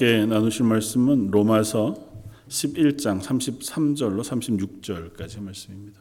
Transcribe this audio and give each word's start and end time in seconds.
함께 0.00 0.24
나누실 0.26 0.64
말씀은 0.64 1.32
로마서 1.32 1.96
11장 2.48 3.20
33절로 3.20 4.22
36절까지 4.22 5.42
말씀입니다. 5.42 6.00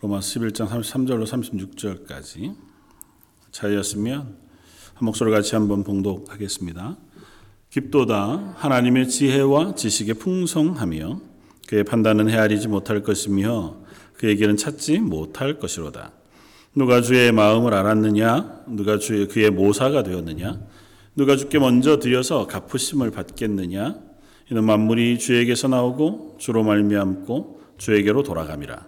로마서 0.00 0.40
11장 0.40 0.68
33절로 0.70 1.26
36절까지 2.06 2.56
자였으면 3.50 4.20
한 4.22 4.41
목소리 5.02 5.32
같이 5.32 5.56
한번 5.56 5.82
봉독하겠습니다. 5.82 6.96
깊도다 7.70 8.54
하나님의 8.56 9.08
지혜와 9.08 9.74
지식의 9.74 10.14
풍성하며 10.14 11.20
그의 11.66 11.82
판단은 11.82 12.28
헤아리지 12.28 12.68
못할 12.68 13.02
것이며 13.02 13.78
길은 14.20 14.56
찾지 14.56 15.00
못할 15.00 15.58
것이로다. 15.58 16.12
누가 16.76 17.00
주의 17.00 17.32
마음을 17.32 17.74
알았느냐? 17.74 18.62
누가 18.68 18.98
주의 18.98 19.26
그의 19.26 19.50
모사가 19.50 20.04
되었느냐? 20.04 20.60
누가 21.16 21.36
주께 21.36 21.58
먼저 21.58 21.98
드려서 21.98 22.46
갚으심을 22.46 23.10
받겠느냐? 23.10 23.96
이는 24.52 24.64
만물이 24.64 25.18
주에게서 25.18 25.66
나오고 25.66 26.36
주로 26.38 26.62
말미암고 26.62 27.60
주에게로 27.78 28.22
돌아감이라. 28.22 28.86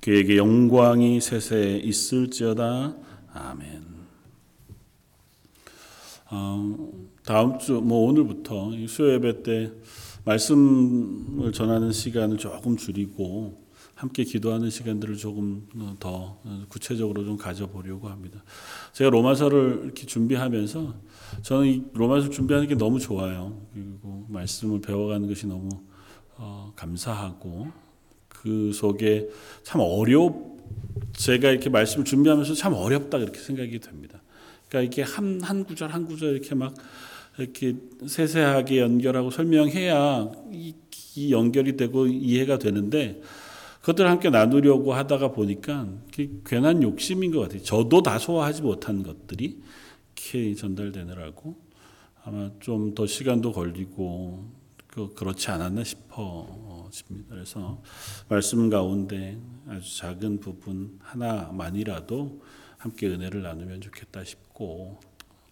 그에게 0.00 0.38
영광이 0.38 1.20
세세 1.20 1.82
있을지어다. 1.84 2.96
아멘. 3.34 3.81
어, 6.34 6.78
다음 7.26 7.58
주, 7.58 7.74
뭐 7.74 8.08
오늘부터 8.08 8.70
수요 8.88 9.12
예배 9.12 9.42
때 9.42 9.70
말씀을 10.24 11.52
전하는 11.52 11.92
시간을 11.92 12.38
조금 12.38 12.78
줄이고 12.78 13.60
함께 13.94 14.24
기도하는 14.24 14.70
시간들을 14.70 15.18
조금 15.18 15.68
더 16.00 16.40
구체적으로 16.70 17.24
좀 17.24 17.36
가져보려고 17.36 18.08
합니다. 18.08 18.42
제가 18.94 19.10
로마서를 19.10 19.82
이렇게 19.84 20.06
준비하면서 20.06 20.94
저는 21.42 21.66
이 21.66 21.84
로마서 21.92 22.30
준비하는 22.30 22.66
게 22.66 22.76
너무 22.76 22.98
좋아요. 22.98 23.60
그리고 23.74 24.24
말씀을 24.30 24.80
배워가는 24.80 25.28
것이 25.28 25.46
너무 25.46 25.68
어, 26.38 26.72
감사하고 26.74 27.68
그 28.28 28.72
속에 28.72 29.28
참 29.64 29.82
어렵 29.82 30.56
제가 31.12 31.50
이렇게 31.50 31.68
말씀을 31.68 32.06
준비하면서 32.06 32.54
참 32.54 32.72
어렵다 32.72 33.18
그렇게 33.18 33.38
생각이 33.38 33.78
됩니다. 33.80 34.21
그러니까 34.72 34.80
이렇게 34.80 35.02
한, 35.02 35.40
한 35.42 35.64
구절 35.64 35.90
한 35.90 36.06
구절 36.06 36.32
이렇게 36.32 36.54
막 36.54 36.74
이렇게 37.38 37.76
세세하게 38.06 38.80
연결하고 38.80 39.30
설명해야 39.30 40.32
이, 40.50 40.74
이 41.14 41.32
연결이 41.32 41.76
되고 41.76 42.06
이해가 42.06 42.58
되는데 42.58 43.20
그것들을 43.80 44.08
함께 44.08 44.30
나누려고 44.30 44.94
하다가 44.94 45.32
보니까 45.32 45.88
괜한 46.46 46.82
욕심인 46.82 47.32
것 47.32 47.40
같아요. 47.40 47.62
저도 47.62 48.02
다 48.02 48.18
소화하지 48.18 48.62
못한 48.62 49.02
것들이 49.02 49.60
이렇게 50.14 50.54
전달되느라고 50.54 51.54
아마 52.24 52.50
좀 52.60 52.94
더 52.94 53.06
시간도 53.06 53.52
걸리고 53.52 54.46
그렇지 54.86 55.50
않았나 55.50 55.84
싶어집니다. 55.84 57.34
그래서 57.34 57.82
말씀 58.28 58.70
가운데 58.70 59.38
아주 59.68 59.98
작은 59.98 60.40
부분 60.40 60.98
하나만이라도 61.02 62.40
함께 62.82 63.06
은혜를 63.08 63.42
나누면 63.42 63.80
좋겠다 63.80 64.24
싶고 64.24 64.98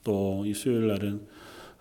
또 0.03 0.43
이 0.45 0.55
수요일 0.55 0.89
날은 0.89 1.27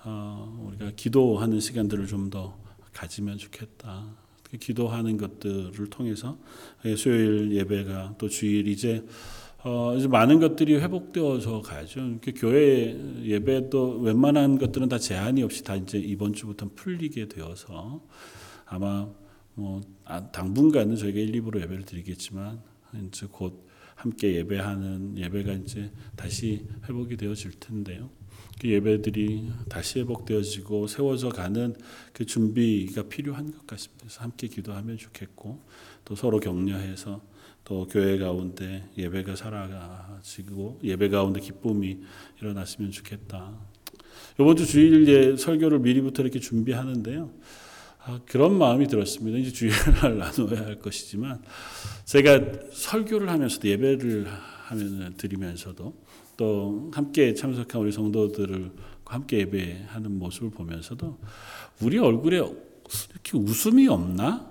어, 0.04 0.68
우리가 0.68 0.92
기도하는 0.96 1.60
시간들을 1.60 2.08
좀 2.08 2.30
더 2.30 2.58
가지면 2.94 3.38
좋겠다. 3.38 4.16
기도하는 4.60 5.18
것들을 5.18 5.90
통해서 5.90 6.38
수요일 6.98 7.52
예배가 7.54 8.16
또 8.18 8.28
주일 8.28 8.68
이제 8.68 9.06
어, 9.64 9.96
이제 9.96 10.08
많은 10.08 10.40
것들이 10.40 10.76
회복되어서 10.76 11.62
가죠. 11.62 12.20
교회 12.36 12.96
예배도 13.24 14.00
웬만한 14.00 14.58
것들은 14.58 14.90
다 14.90 14.98
제한이 14.98 15.44
없이 15.44 15.64
다 15.64 15.76
이제 15.76 15.98
이번 15.98 16.34
주부터 16.34 16.70
풀리게 16.76 17.28
되어서 17.28 18.02
아마 18.66 19.10
뭐 19.56 19.82
아, 20.06 20.30
당분간은 20.32 20.96
저희가 20.96 21.20
1, 21.20 21.42
2부로 21.42 21.62
예배를 21.62 21.84
드리겠지만 21.84 22.62
이제 23.08 23.28
곧 23.30 23.69
함께 24.00 24.36
예배하는 24.36 25.18
예배가 25.18 25.52
이제 25.56 25.92
다시 26.16 26.66
회복이 26.88 27.18
되어질 27.18 27.52
텐데요. 27.60 28.10
그 28.58 28.70
예배들이 28.70 29.52
다시 29.68 30.00
회복되어지고 30.00 30.88
세워져 30.88 31.28
가는 31.28 31.76
그 32.14 32.26
준비가 32.26 33.04
필요한 33.04 33.52
것 33.52 33.68
같습니다. 33.68 34.06
그래서 34.06 34.22
함께 34.22 34.48
기도하면 34.48 34.98
좋겠고 34.98 35.62
또 36.06 36.16
서로 36.16 36.40
격려해서 36.40 37.22
또 37.66 37.88
교회 37.88 38.18
가운데 38.18 38.88
예배가 38.98 39.36
살아가지고 39.36 40.80
예배 40.82 41.10
가운데 41.10 41.42
기쁨이 41.42 42.00
일어났으면 42.42 42.92
좋겠다. 42.92 43.54
이번 44.40 44.56
주 44.56 44.66
주일 44.66 45.08
예 45.10 45.36
설교를 45.36 45.80
미리부터 45.80 46.24
이렇게 46.24 46.40
준비하는데요. 46.40 47.32
아, 48.10 48.20
그런 48.26 48.58
마음이 48.58 48.88
들었습니다. 48.88 49.38
이제 49.38 49.52
주일날 49.52 50.18
나눠야 50.18 50.66
할 50.66 50.80
것이지만 50.80 51.44
제가 52.06 52.42
설교를 52.72 53.30
하면서도 53.30 53.68
예배를 53.68 54.26
하면 54.66 55.14
드리면서도 55.16 55.94
또 56.36 56.90
함께 56.92 57.36
참석한 57.36 57.82
우리 57.82 57.92
성도들을 57.92 58.72
함께 59.06 59.40
예배하는 59.40 60.18
모습을 60.18 60.50
보면서도 60.50 61.20
우리 61.82 62.00
얼굴에 62.00 62.38
이렇게 62.38 63.38
웃음이 63.38 63.88
없나 63.88 64.50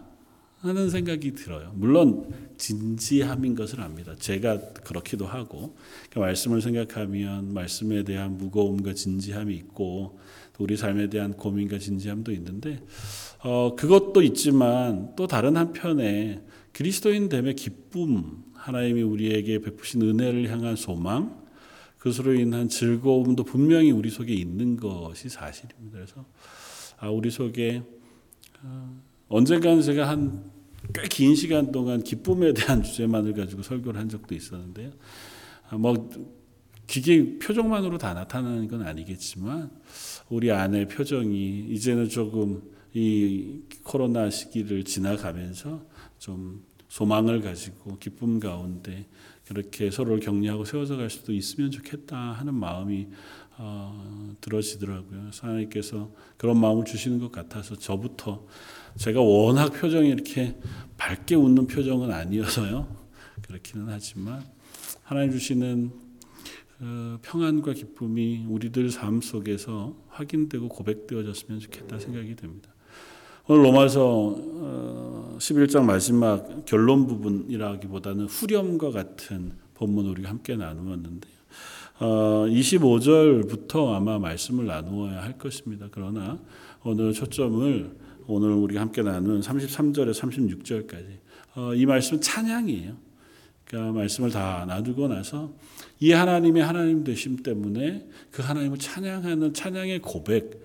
하는 0.61 0.91
생각이 0.91 1.35
들어요. 1.35 1.73
물론 1.75 2.33
진지함인 2.59 3.57
것을 3.57 3.81
압니다. 3.81 4.15
제가 4.17 4.73
그렇기도 4.85 5.27
하고 5.27 5.77
그 6.11 6.21
말씀을 6.21 6.63
생각하면 6.63 7.55
말씀에 7.55 8.05
대한 8.05 8.39
무거움과 8.39 8.95
진지함이 8.95 9.55
있고 9.55 10.19
우리 10.59 10.77
삶에 10.77 11.09
대한 11.09 11.33
고민과 11.35 11.79
진지함도 11.79 12.33
있는데 12.33 12.83
어, 13.43 13.75
그것도 13.77 14.23
있지만 14.23 15.15
또 15.17 15.27
다른 15.27 15.57
한편에 15.57 16.43
그리스도인 16.73 17.29
됨의 17.29 17.55
기쁨, 17.55 18.45
하나님이 18.55 19.03
우리에게 19.03 19.61
베푸신 19.61 20.03
은혜를 20.03 20.51
향한 20.51 20.77
소망, 20.77 21.43
그것으로 21.99 22.35
인한 22.35 22.69
즐거움도 22.69 23.45
분명히 23.45 23.91
우리 23.91 24.11
속에 24.11 24.33
있는 24.35 24.77
것이 24.77 25.29
사실입니다. 25.29 25.97
그래서 25.99 26.25
아, 26.99 27.09
우리 27.11 27.31
속에 27.31 27.83
어, 28.63 29.01
언젠가는 29.29 29.83
제가 29.83 30.09
한 30.09 30.59
꽤 30.93 31.09
긴 31.09 31.35
시간 31.35 31.73
동안 31.73 32.03
기쁨에 32.03 32.53
대한 32.55 32.83
주제만을 32.85 33.35
가지고 33.35 33.63
설교를 33.63 34.01
한 34.01 34.09
적도 34.09 34.35
있었는데요. 34.35 34.91
아, 35.69 35.77
뭐 35.77 36.09
기계 36.87 37.39
표정만으로 37.39 37.99
다 37.99 38.15
나타나는 38.15 38.69
건 38.69 38.83
아니겠지만 38.83 39.71
우리 40.29 40.51
안의 40.51 40.89
표정이 40.89 41.67
이제는 41.71 42.09
조금 42.09 42.63
이 42.93 43.61
코로나 43.83 44.31
시기를 44.31 44.85
지나가면서 44.85 45.83
좀 46.19 46.65
소망을 46.89 47.41
가지고 47.41 47.99
기쁨 47.99 48.41
가운데 48.41 49.07
그렇게 49.47 49.91
서로를 49.91 50.21
격려하고 50.21 50.65
세워서 50.65 50.97
갈 50.97 51.09
수도 51.09 51.33
있으면 51.33 51.71
좋겠다 51.71 52.17
하는 52.17 52.55
마음이 52.55 53.09
어, 53.57 54.35
들어지더라고요. 54.41 55.31
하나님께서 55.41 56.11
그런 56.37 56.61
마음을 56.61 56.85
주시는 56.85 57.19
것 57.19 57.33
같아서 57.33 57.77
저부터 57.77 58.47
제가 58.97 59.21
워낙 59.21 59.71
표정이 59.71 60.09
이렇게 60.09 60.57
밝게 60.97 61.35
웃는 61.35 61.67
표정은 61.67 62.13
아니어서요. 62.13 62.97
그렇기는 63.43 63.87
하지만 63.89 64.45
하나님 65.03 65.33
주시는 65.33 66.08
그 66.79 67.19
평안과 67.23 67.73
기쁨이 67.73 68.47
우리들 68.49 68.91
삶 68.91 69.21
속에서 69.21 69.97
확인되고 70.09 70.69
고백되어졌으면 70.69 71.61
좋겠다 71.61 71.99
생각이 71.99 72.37
됩니다. 72.37 72.71
오늘 73.49 73.65
로마서 73.65 75.39
11장 75.39 75.81
어, 75.81 75.83
마지막 75.83 76.65
결론 76.67 77.07
부분이라기보다는 77.07 78.27
후렴과 78.27 78.91
같은 78.91 79.53
본문 79.75 80.07
우리가 80.07 80.29
함께 80.29 80.55
나누었는데요. 80.55 81.33
25절부터 81.99 83.77
어, 83.77 83.95
아마 83.95 84.19
말씀을 84.19 84.67
나누어야 84.67 85.23
할 85.23 85.37
것입니다. 85.37 85.89
그러나 85.91 86.39
오늘 86.85 87.13
초점을 87.13 87.91
오늘 88.29 88.51
우리가 88.51 88.83
함께 88.83 89.03
나눈 89.03 89.41
33절에 89.41 90.13
36절까지 90.13 91.07
어, 91.57 91.75
이 91.75 91.87
말씀은 91.87 92.21
찬양이에요. 92.21 92.95
그러니까 93.65 93.93
말씀을 93.93 94.31
다 94.31 94.65
나누고 94.69 95.09
나서 95.09 95.53
이 96.01 96.13
하나님의 96.13 96.63
하나님 96.63 97.05
되심 97.05 97.43
때문에 97.43 98.07
그 98.31 98.43
하나님을 98.43 98.79
찬양하는 98.79 99.55
찬양의 99.55 100.01
고백으로 100.01 100.59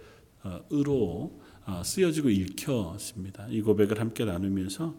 어, 1.66 1.82
쓰여지고 1.84 2.30
읽혀집니다. 2.30 3.48
이 3.50 3.62
고백을 3.62 4.00
함께 4.00 4.26
나누면서 4.26 4.96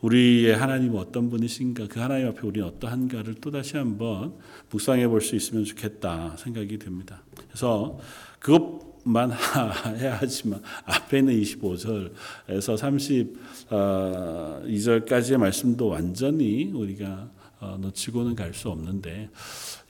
우리의 0.00 0.56
하나님은 0.56 0.96
어떤 0.98 1.28
분이신가, 1.28 1.88
그 1.88 2.00
하나님 2.00 2.28
앞에 2.28 2.46
우리는 2.46 2.66
어떠한가를 2.68 3.34
또 3.40 3.50
다시 3.50 3.76
한번 3.76 4.34
묵상해 4.70 5.08
볼 5.08 5.20
수 5.20 5.34
있으면 5.36 5.64
좋겠다 5.64 6.36
생각이 6.38 6.78
듭니다. 6.78 7.22
그래서 7.48 7.98
그것만 8.38 9.32
해야 9.98 10.16
하지만 10.20 10.62
앞에 10.84 11.18
있는 11.18 11.40
25절에서 11.40 12.12
32절까지의 13.68 15.36
말씀도 15.36 15.88
완전히 15.88 16.70
우리가 16.72 17.06
어, 17.06 17.47
놓치고는 17.60 18.34
갈 18.34 18.54
수 18.54 18.68
없는데 18.70 19.30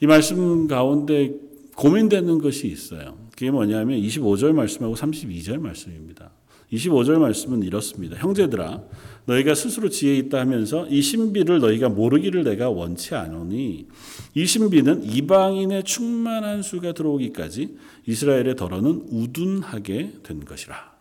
이 0.01 0.07
말씀 0.07 0.67
가운데 0.67 1.33
고민되는 1.75 2.39
것이 2.39 2.67
있어요. 2.67 3.17
그게 3.31 3.51
뭐냐면 3.51 3.99
25절 4.01 4.51
말씀하고 4.53 4.95
32절 4.95 5.59
말씀입니다. 5.59 6.31
25절 6.73 7.17
말씀은 7.17 7.63
이렇습니다. 7.63 8.15
형제들아 8.17 8.81
너희가 9.25 9.55
스스로 9.55 9.89
지혜 9.89 10.17
있다 10.17 10.39
하면서 10.39 10.87
이 10.87 11.01
신비를 11.01 11.59
너희가 11.59 11.89
모르기를 11.89 12.43
내가 12.43 12.69
원치 12.69 13.15
않으니 13.15 13.87
이 14.35 14.45
신비는 14.45 15.03
이방인의 15.03 15.83
충만한 15.83 16.61
수가 16.61 16.93
들어오기까지 16.93 17.77
이스라엘의 18.05 18.55
덜어는 18.55 19.07
우둔하게 19.09 20.13
된 20.23 20.45
것이라. 20.45 20.98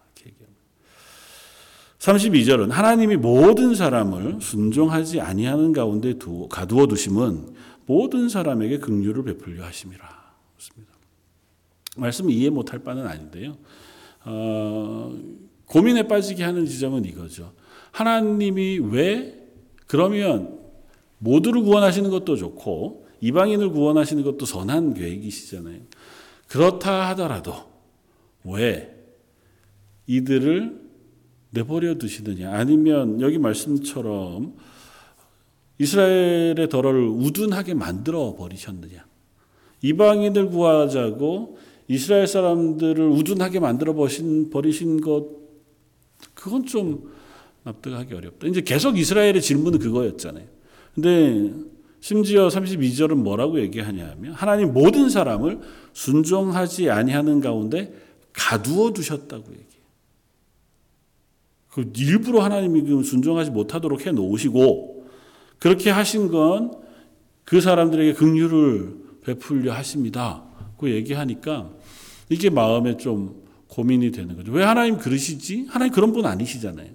32절은 2.08 2.70
하나님이 2.70 3.16
모든 3.16 3.74
사람을 3.74 4.38
순종하지 4.40 5.20
아니하는 5.20 5.72
가운데 5.72 6.14
두, 6.14 6.48
가두어 6.48 6.86
두심은 6.86 7.54
모든 7.84 8.30
사람에게 8.30 8.78
긍휼을 8.78 9.24
베풀려 9.24 9.64
하심이라. 9.64 10.08
그렇습니다. 10.54 10.94
말씀 11.96 12.30
이해 12.30 12.48
못할 12.48 12.78
바는 12.78 13.06
아닌데요. 13.06 13.58
어, 14.24 15.14
고민에 15.66 16.04
빠지게 16.04 16.44
하는 16.44 16.64
지점은 16.64 17.04
이거죠. 17.04 17.52
하나님이 17.90 18.78
왜 18.78 19.46
그러면 19.86 20.58
모두를 21.18 21.62
구원하시는 21.62 22.08
것도 22.08 22.36
좋고 22.36 23.06
이방인을 23.20 23.70
구원하시는 23.70 24.22
것도 24.22 24.46
선한 24.46 24.94
계획이시잖아요. 24.94 25.80
그렇다 26.46 27.10
하더라도 27.10 27.54
왜 28.44 28.94
이들을 30.06 30.87
내버려 31.50 31.96
두시느냐 31.96 32.52
아니면 32.52 33.20
여기 33.20 33.38
말씀처럼 33.38 34.54
이스라엘의 35.78 36.68
덜어를 36.68 37.06
우둔하게 37.06 37.74
만들어 37.74 38.34
버리셨느냐 38.34 39.06
이방인을 39.82 40.50
구하자고 40.50 41.58
이스라엘 41.88 42.26
사람들을 42.26 43.08
우둔하게 43.08 43.60
만들어 43.60 43.94
버신 43.94 44.50
버리신 44.50 45.00
것 45.00 45.38
그건 46.34 46.66
좀 46.66 47.10
납득하기 47.64 48.14
어렵다. 48.14 48.46
이제 48.46 48.60
계속 48.60 48.98
이스라엘의 48.98 49.40
질문은 49.40 49.78
그거였잖아요. 49.78 50.44
근데 50.94 51.52
심지어 52.00 52.48
32절은 52.48 53.14
뭐라고 53.14 53.60
얘기하냐면 53.60 54.32
하나님 54.32 54.72
모든 54.72 55.08
사람을 55.08 55.60
순종하지 55.92 56.90
아니하는 56.90 57.40
가운데 57.40 57.92
가두어 58.32 58.92
두셨다고 58.92 59.44
얘기해요. 59.50 59.77
그 61.70 61.92
일부러 61.96 62.40
하나님이 62.42 62.82
그 62.82 63.02
순종하지 63.02 63.50
못하도록 63.50 64.06
해 64.06 64.12
놓으시고 64.12 65.06
그렇게 65.58 65.90
하신 65.90 66.28
건 66.28 66.88
그 67.48 67.62
사람들에게 67.62 68.12
긍휼을 68.12 68.96
베풀려 69.22 69.72
하십니다. 69.72 70.44
그 70.76 70.90
얘기하니까 70.90 71.70
이게 72.28 72.50
마음에 72.50 72.98
좀 72.98 73.42
고민이 73.68 74.10
되는 74.10 74.36
거죠. 74.36 74.52
왜 74.52 74.64
하나님 74.64 74.98
그러시지? 74.98 75.64
하나님 75.70 75.94
그런 75.94 76.12
분 76.12 76.26
아니시잖아요. 76.26 76.90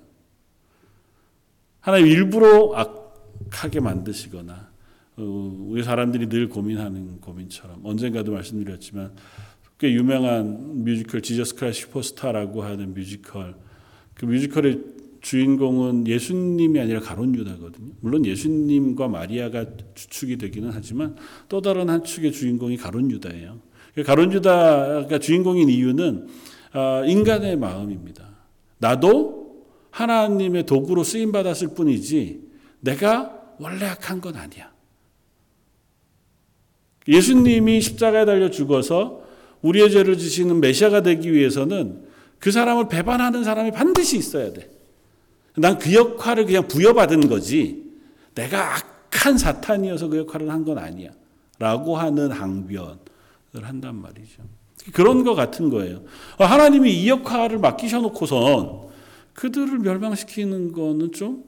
하나님 1.80 2.06
일부러 2.06 2.76
악하게 2.76 3.80
만드시거나 3.80 4.70
어, 5.18 5.58
우리 5.68 5.82
사람들이 5.82 6.30
늘 6.30 6.50
고민하는 6.50 7.20
고민처럼 7.20 7.80
언젠가도 7.84 8.32
말씀드렸지만 8.32 9.12
꽤 9.80 9.92
유명한 9.92 10.84
뮤지컬 10.84 11.24
Jesus 11.24 11.56
Christ 11.56 11.82
Superstar라고 11.82 12.62
하는 12.62 12.94
뮤지컬 12.94 13.56
그 14.16 14.26
뮤지컬의 14.26 14.80
주인공은 15.22 16.08
예수님이 16.08 16.80
아니라 16.82 17.00
가룟 17.00 17.34
유다거든요. 17.36 17.94
물론 18.02 18.26
예수님과 18.26 19.08
마리아가 19.08 19.66
주축이 19.96 20.38
되기는 20.38 20.70
하지만 20.74 21.16
또 21.48 21.62
다른 21.62 21.90
한 21.90 22.04
축의 22.04 22.34
주인공이 22.34 22.78
가론 22.78 23.10
유다예요. 23.10 23.60
가론 24.06 24.34
유다가 24.34 25.20
주인공인 25.20 25.70
이유는 25.70 26.28
아, 26.74 27.04
인간의 27.06 27.58
마음입니다. 27.58 28.28
나도 28.80 29.66
하나님의 29.92 30.66
도구로 30.66 31.04
쓰임 31.04 31.32
받았을 31.32 31.70
뿐이지 31.76 32.42
내가 32.82 33.56
원래 33.60 33.86
악한 33.86 34.20
건 34.20 34.36
아니야. 34.36 34.74
예수님이 37.08 37.80
십자가에 37.80 38.26
달려 38.26 38.50
죽어서 38.50 39.24
우리의 39.62 39.92
죄를 39.92 40.18
지시는 40.18 40.60
메시아가 40.60 41.02
되기 41.02 41.32
위해서는 41.32 42.04
그 42.44 42.52
사람을 42.52 42.90
배반하는 42.90 43.46
사람이 43.46 43.72
반드시 43.72 44.18
있어야 44.18 44.52
돼. 44.52 44.70
난 45.56 45.80
그 45.80 45.94
역할을 45.94 46.46
그냥 46.46 46.68
부여받은 46.68 47.30
거지. 47.30 47.86
내가 48.36 48.76
악한 48.76 49.38
사탄이어서 49.38 50.10
그 50.10 50.18
역할을 50.18 50.50
한 50.50 50.66
건 50.66 50.78
아니야. 50.78 51.12
라고 51.58 51.96
하는 51.96 52.32
항변을 52.34 52.98
한단 53.62 53.96
말이죠. 53.96 54.44
그런 54.92 55.24
것 55.24 55.36
같은 55.36 55.70
거예요. 55.70 56.04
하나님이 56.38 56.92
이 57.04 57.08
역할을 57.08 57.60
맡기셔 57.60 58.02
놓고선 58.02 58.90
그들을 59.36 59.80
멸망시키는 59.80 60.74
거는 60.74 61.14
좀 61.14 61.46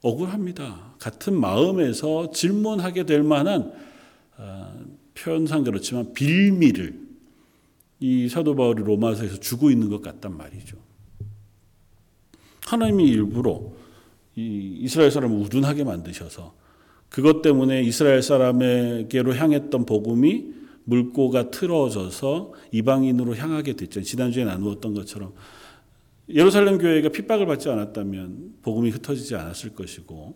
억울합니다. 0.00 0.94
같은 0.98 1.38
마음에서 1.38 2.30
질문하게 2.30 3.04
될 3.04 3.22
만한 3.22 3.70
어, 4.38 4.72
표현상 5.12 5.62
그렇지만 5.62 6.14
빌미를 6.14 7.01
이 8.02 8.28
사도 8.28 8.56
바울이 8.56 8.82
로마서에서 8.82 9.38
주고 9.38 9.70
있는 9.70 9.88
것 9.88 10.02
같단 10.02 10.36
말이죠. 10.36 10.76
하나님이 12.66 13.04
일부러 13.04 13.72
이 14.34 14.78
이스라엘 14.80 15.12
사람을 15.12 15.38
우둔하게 15.38 15.84
만드셔서 15.84 16.54
그것 17.08 17.42
때문에 17.42 17.82
이스라엘 17.82 18.22
사람에게로 18.22 19.36
향했던 19.36 19.86
복음이 19.86 20.46
물꼬가 20.84 21.50
틀어져서 21.50 22.54
이방인으로 22.72 23.36
향하게 23.36 23.74
됐죠. 23.74 24.02
지난주에 24.02 24.44
나누었던 24.44 24.94
것처럼 24.94 25.32
예루살렘 26.28 26.78
교회가 26.78 27.10
핍박을 27.10 27.46
받지 27.46 27.68
않았다면 27.68 28.54
복음이 28.62 28.90
흩어지지 28.90 29.36
않았을 29.36 29.74
것이고 29.74 30.34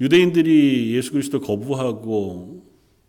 유대인들이 0.00 0.94
예수 0.94 1.12
그리스도를 1.12 1.46
거부하고 1.46 2.66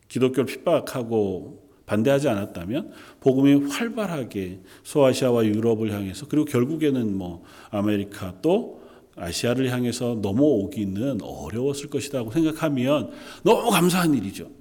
기독교를 0.07 0.45
핍박하고 0.45 1.66
반대하지 1.87 2.27
않았다면 2.27 2.91
복음이 3.21 3.69
활발하게 3.69 4.59
소아시아와 4.83 5.45
유럽을 5.45 5.91
향해서 5.91 6.27
그리고 6.27 6.45
결국에는 6.45 7.17
뭐 7.17 7.43
아메리카 7.71 8.41
또 8.41 8.81
아시아를 9.15 9.71
향해서 9.71 10.19
넘어오기는 10.21 11.21
어려웠을 11.21 11.89
것이라고 11.89 12.29
생각하면 12.31 13.11
너무 13.43 13.71
감사한 13.71 14.13
일이죠. 14.13 14.51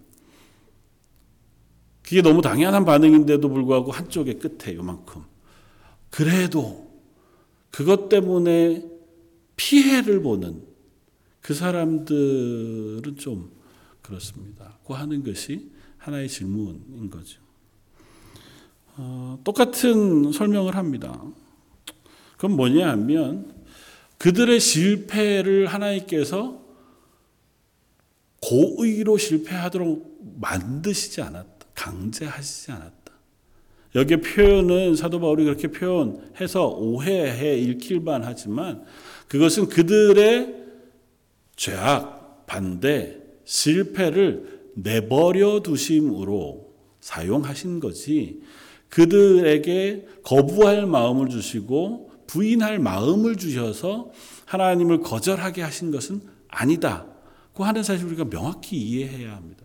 그게 2.02 2.22
너무 2.22 2.40
당연한 2.40 2.84
반응인데도 2.84 3.48
불구하고 3.48 3.90
한쪽의 3.90 4.38
끝에 4.38 4.76
요만큼. 4.76 5.22
그래도 6.08 6.86
그것 7.70 8.08
때문에 8.08 8.84
피해를 9.56 10.22
보는 10.22 10.62
그 11.40 11.54
사람들은 11.54 13.16
좀 13.18 13.50
그렇습니다. 14.00 14.78
고 14.84 14.94
하는 14.94 15.24
것이 15.24 15.68
하나의 15.98 16.28
질문인 16.28 17.10
거죠. 17.10 17.40
어, 18.96 19.38
똑같은 19.44 20.32
설명을 20.32 20.76
합니다. 20.76 21.22
그건 22.36 22.52
뭐냐 22.52 22.88
하면 22.90 23.54
그들의 24.18 24.58
실패를 24.60 25.66
하나님께서 25.66 26.64
고의로 28.42 29.18
실패하도록 29.18 30.38
만드시지 30.40 31.20
않았다. 31.22 31.66
강제하시지 31.74 32.72
않았다. 32.72 33.12
여기 33.94 34.16
표현은 34.18 34.94
사도 34.94 35.20
바울이 35.20 35.44
그렇게 35.44 35.68
표현해서 35.68 36.68
오해해 36.68 37.58
읽힐만 37.58 38.24
하지만 38.24 38.84
그것은 39.28 39.68
그들의 39.68 40.54
죄악, 41.56 42.46
반대, 42.46 43.18
실패를 43.44 44.55
내버려 44.76 45.60
두심으로 45.60 46.74
사용하신 47.00 47.80
거지 47.80 48.42
그들에게 48.90 50.06
거부할 50.22 50.86
마음을 50.86 51.28
주시고 51.28 52.10
부인할 52.26 52.78
마음을 52.78 53.36
주셔서 53.36 54.10
하나님을 54.44 55.00
거절하게 55.00 55.62
하신 55.62 55.90
것은 55.90 56.20
아니다. 56.48 57.06
그 57.54 57.62
하는 57.62 57.82
사실 57.82 58.06
우리가 58.06 58.24
명확히 58.24 58.76
이해해야 58.76 59.34
합니다. 59.34 59.64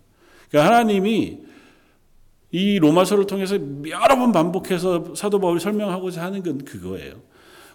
그러니까 0.50 0.74
하나님이 0.74 1.40
이 2.52 2.80
로마서를 2.80 3.28
통해서 3.28 3.56
여러 3.56 4.16
번 4.18 4.32
반복해서 4.32 5.16
사도 5.16 5.40
바울이 5.40 5.60
설명하고자 5.60 6.24
하는 6.24 6.44
건 6.44 6.64
그거예요. 6.64 7.22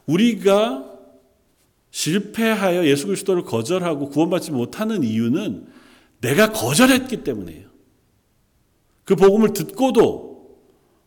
우리가 0.07 0.93
실패하여 1.90 2.87
예수 2.87 3.07
그리스도를 3.07 3.43
거절하고 3.43 4.11
구원받지 4.11 4.52
못하는 4.52 5.02
이유는 5.02 5.66
내가 6.20 6.52
거절했기 6.52 7.25
때문이에요. 7.25 7.66
그 9.04 9.14
복음을 9.16 9.52
듣고도 9.52 10.56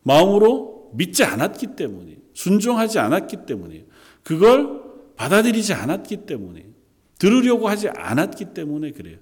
마음으로 0.04 0.92
믿지 0.94 1.24
않았기 1.24 1.76
때문이에요. 1.76 2.18
순종하지 2.34 3.00
않았기 3.00 3.46
때문이에요. 3.46 3.84
그걸 4.24 4.82
받아들이지 5.18 5.74
않았기 5.74 6.26
때문이에요. 6.26 6.68
들으려고 7.18 7.68
하지 7.68 7.90
않았기 7.90 8.54
때문에 8.54 8.92
그래요. 8.92 9.18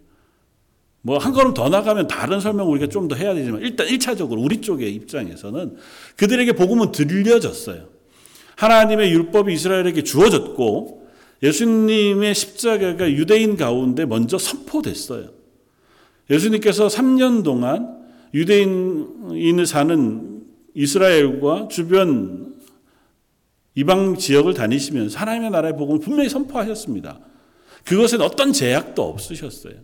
뭐 1.01 1.17
한 1.17 1.33
걸음 1.33 1.53
더 1.53 1.69
나가면 1.69 2.07
다른 2.07 2.39
설명을 2.39 2.71
우리가 2.73 2.87
좀 2.87 3.07
더 3.07 3.15
해야 3.15 3.33
되지만 3.33 3.61
일단 3.61 3.87
1차적으로 3.87 4.43
우리 4.43 4.61
쪽의 4.61 4.93
입장에서는 4.93 5.77
그들에게 6.17 6.51
복음은 6.53 6.91
들려졌어요. 6.91 7.87
하나님의 8.57 9.11
율법이 9.11 9.53
이스라엘에게 9.53 10.03
주어졌고 10.03 11.07
예수님의 11.41 12.35
십자가가 12.35 13.09
유대인 13.11 13.55
가운데 13.55 14.05
먼저 14.05 14.37
선포됐어요. 14.37 15.36
예수님께서 16.29 16.87
3년 16.87 17.43
동안 17.43 17.97
유대인을 18.33 19.65
사는 19.65 20.43
이스라엘과 20.73 21.69
주변 21.69 22.55
이방 23.75 24.17
지역을 24.17 24.53
다니시면서 24.53 25.19
하나님의 25.19 25.51
나라의 25.51 25.75
복음을 25.75 25.99
분명히 25.99 26.29
선포하셨습니다. 26.29 27.19
그것엔 27.85 28.21
어떤 28.21 28.51
제약도 28.51 29.03
없으셨어요. 29.03 29.75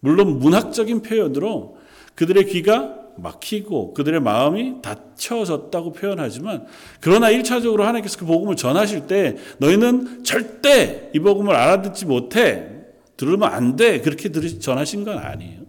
물론 0.00 0.40
문학적인 0.40 1.02
표현으로 1.02 1.78
그들의 2.14 2.46
귀가 2.46 2.98
막히고 3.16 3.94
그들의 3.94 4.20
마음이 4.20 4.82
닫혀졌다고 4.82 5.92
표현하지만 5.92 6.66
그러나 7.00 7.30
1차적으로 7.30 7.80
하나님께서 7.82 8.18
그 8.18 8.24
복음을 8.24 8.56
전하실 8.56 9.06
때 9.06 9.36
너희는 9.58 10.24
절대 10.24 11.10
이 11.14 11.20
복음을 11.20 11.54
알아듣지 11.54 12.06
못해 12.06 12.81
들으면 13.22 13.52
안 13.52 13.76
돼. 13.76 14.00
그렇게 14.00 14.30
전하신 14.58 15.04
건 15.04 15.18
아니에요. 15.18 15.62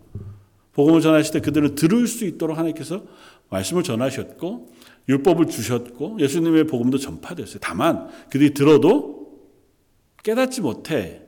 복음을 0.74 1.02
전하실 1.02 1.34
때 1.34 1.40
그들은 1.40 1.76
들을 1.76 2.08
수 2.08 2.26
있도록 2.26 2.58
하나님께서 2.58 3.04
말씀을 3.50 3.84
전하셨고 3.84 4.74
율법을 5.08 5.46
주셨고 5.48 6.18
예수님의 6.20 6.66
복음도 6.66 6.98
전파됐어요. 6.98 7.60
다만 7.62 8.10
그들이 8.32 8.56
들어도 8.56 9.44
깨닫지 10.24 10.62
못해 10.62 11.22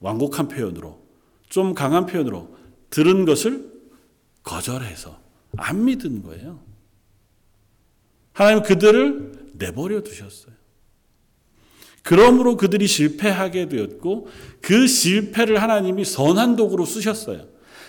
완곡한 0.00 0.48
표현으로 0.48 1.02
좀 1.48 1.72
강한 1.72 2.04
표현으로 2.04 2.54
들은 2.90 3.24
것을 3.24 3.72
거절해서 4.42 5.18
안 5.56 5.86
믿은 5.86 6.22
거예요. 6.22 6.60
하나님 8.34 8.62
그들을 8.62 9.52
내버려 9.54 10.02
두셨어요. 10.02 10.53
그러므로 12.04 12.58
그들이 12.58 12.86
실패하게 12.86 13.68
되었고 13.68 14.28
그 14.60 14.86
실패를 14.86 15.60
하나님이 15.60 16.04
선한 16.04 16.54
도구로 16.54 16.84
쓰셨어요. 16.84 17.46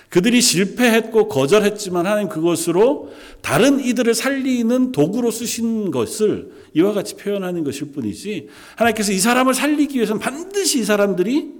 그들이 0.07 0.41
실패했고 0.41 1.27
거절했지만 1.27 2.05
하나님 2.05 2.29
그것으로 2.29 3.12
다른 3.41 3.81
이들을 3.81 4.13
살리는 4.13 4.93
도구로 4.93 5.31
쓰신 5.31 5.91
것을 5.91 6.51
이와 6.74 6.93
같이 6.93 7.17
표현하는 7.17 7.65
것일 7.65 7.91
뿐이지 7.91 8.48
하나님께서 8.77 9.12
이 9.12 9.19
사람을 9.19 9.53
살리기 9.53 9.95
위해서는 9.95 10.22
반드시 10.22 10.79
이 10.79 10.86
사람들이 10.86 11.51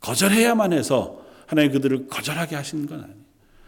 거절해야만 0.00 0.72
해서 0.72 1.20
하나님 1.44 1.72
그들을 1.72 2.06
거절하게 2.06 2.56
하시는 2.56 2.86
건 2.86 3.00
아니에요. 3.00 3.20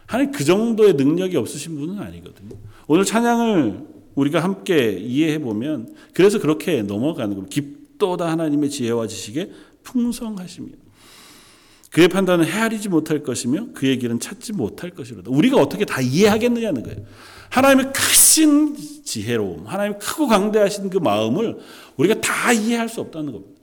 하나님 0.07 0.31
그 0.31 0.43
정도의 0.43 0.93
능력이 0.93 1.37
없으신 1.37 1.77
분은 1.77 1.99
아니거든요. 1.99 2.57
오늘 2.87 3.05
찬양을 3.05 3.81
우리가 4.15 4.41
함께 4.41 4.93
이해해 4.93 5.37
보면 5.37 5.93
그래서 6.13 6.39
그렇게 6.39 6.81
넘어가는 6.81 7.35
겁니다. 7.35 7.82
깊도다 8.03 8.29
하나님의 8.29 8.69
지혜와 8.69 9.07
지식에 9.07 9.51
풍성하십니다. 9.83 10.77
그의 11.89 12.07
판단은 12.07 12.45
헤아리지 12.45 12.89
못할 12.89 13.23
것이며 13.23 13.67
그의 13.73 13.99
길은 13.99 14.19
찾지 14.19 14.53
못할 14.53 14.89
것이로다. 14.89 15.29
우리가 15.31 15.57
어떻게 15.57 15.85
다 15.85 16.01
이해하겠느냐는 16.01 16.83
거예요. 16.83 17.05
하나님의 17.49 17.93
크신 17.93 18.75
지혜로움, 19.03 19.67
하나님 19.67 19.97
크고 19.99 20.27
강대하신 20.27 20.89
그 20.89 20.97
마음을 20.97 21.59
우리가 21.97 22.19
다 22.19 22.51
이해할 22.51 22.89
수 22.89 22.99
없다는 23.01 23.31
겁니다. 23.31 23.61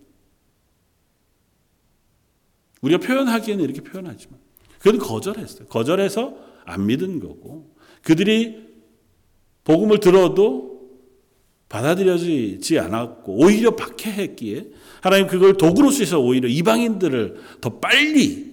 우리가 2.83 3.05
표현하기에는 3.05 3.65
이렇게 3.65 3.83
표현하지만 3.83 4.39
그건 4.79 4.99
거절했어요. 4.99 5.67
거절해서 5.67 6.35
안 6.65 6.87
믿은 6.87 7.19
거고 7.19 7.75
그들이 8.03 8.71
복음을 9.65 9.99
들어도 9.99 10.70
받아들여지지 11.71 12.79
않았고 12.81 13.33
오히려 13.33 13.75
박해했기에 13.77 14.67
하나님 15.01 15.29
그걸 15.29 15.57
도구로 15.57 15.91
쓰셔서 15.91 16.21
오히려 16.21 16.49
이방인들을 16.49 17.37
더 17.61 17.79
빨리 17.79 18.51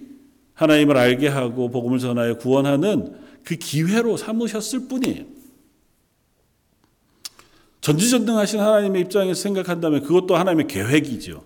하나님을 0.54 0.96
알게 0.96 1.28
하고 1.28 1.68
복음을 1.68 1.98
전하여 1.98 2.38
구원하는 2.38 3.14
그 3.44 3.56
기회로 3.56 4.16
삼으셨을 4.16 4.88
뿐이에요. 4.88 5.24
전지전능하신 7.80 8.60
하나님의 8.60 9.02
입장에서 9.02 9.40
생각한다면 9.40 10.02
그것도 10.02 10.36
하나님의 10.36 10.68
계획이죠. 10.68 11.44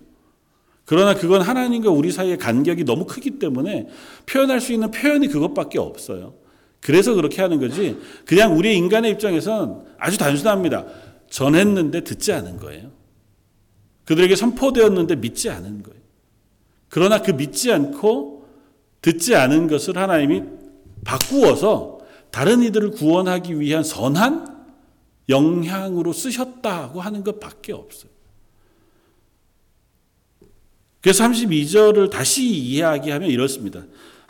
그러나 0.85 1.15
그건 1.15 1.41
하나님과 1.41 1.89
우리 1.89 2.11
사이의 2.11 2.37
간격이 2.37 2.83
너무 2.83 3.05
크기 3.05 3.39
때문에 3.39 3.87
표현할 4.25 4.61
수 4.61 4.73
있는 4.73 4.91
표현이 4.91 5.27
그것밖에 5.27 5.79
없어요. 5.79 6.35
그래서 6.81 7.13
그렇게 7.13 7.41
하는 7.41 7.59
거지. 7.59 7.97
그냥 8.25 8.57
우리 8.57 8.75
인간의 8.75 9.11
입장에선 9.11 9.85
아주 9.97 10.17
단순합니다. 10.17 10.85
전했는데 11.33 12.03
듣지 12.03 12.31
않은 12.31 12.57
거예요. 12.57 12.91
그들에게 14.05 14.35
선포되었는데 14.35 15.15
믿지 15.15 15.49
않은 15.49 15.81
거예요. 15.81 15.99
그러나 16.89 17.23
그 17.23 17.31
믿지 17.31 17.71
않고 17.71 18.47
듣지 19.01 19.35
않은 19.35 19.67
것을 19.67 19.97
하나님이 19.97 20.43
바꾸어서 21.03 22.01
다른 22.29 22.61
이들을 22.61 22.91
구원하기 22.91 23.59
위한 23.59 23.83
선한 23.83 24.65
영향으로 25.27 26.13
쓰셨다고 26.13 27.01
하는 27.01 27.23
것밖에 27.23 27.73
없어요. 27.73 28.11
그래서 31.01 31.23
32절을 31.23 32.11
다시 32.11 32.47
이야기하면 32.47 33.31
이렇습니다. 33.31 33.83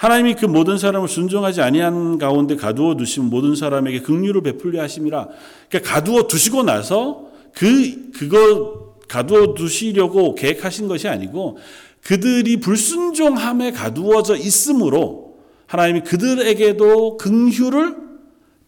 하나님이 0.04 0.36
그 0.36 0.46
모든 0.46 0.78
사람을 0.78 1.08
순종하지 1.08 1.62
아니한 1.62 2.18
가운데 2.18 2.58
가두어 2.58 2.98
두신 2.98 3.30
모든 3.30 3.56
사람에게 3.56 4.02
긍휼을 4.02 4.44
베풀려 4.44 4.82
하심이라. 4.82 5.30
그러니까 5.70 5.94
가두어 5.94 6.28
두시고 6.28 6.64
나서 6.64 7.30
그 7.54 8.12
그거 8.12 8.98
가두어 9.08 9.54
두시려고 9.54 10.36
계획하신 10.36 10.90
것이 10.90 11.08
아니고 11.08 11.58
그들이 12.04 12.58
불순종함에 12.58 13.72
가두어져 13.72 14.36
있으므로 14.36 15.38
하나님이 15.68 16.02
그들에게도 16.02 17.16
긍휼을 17.16 17.96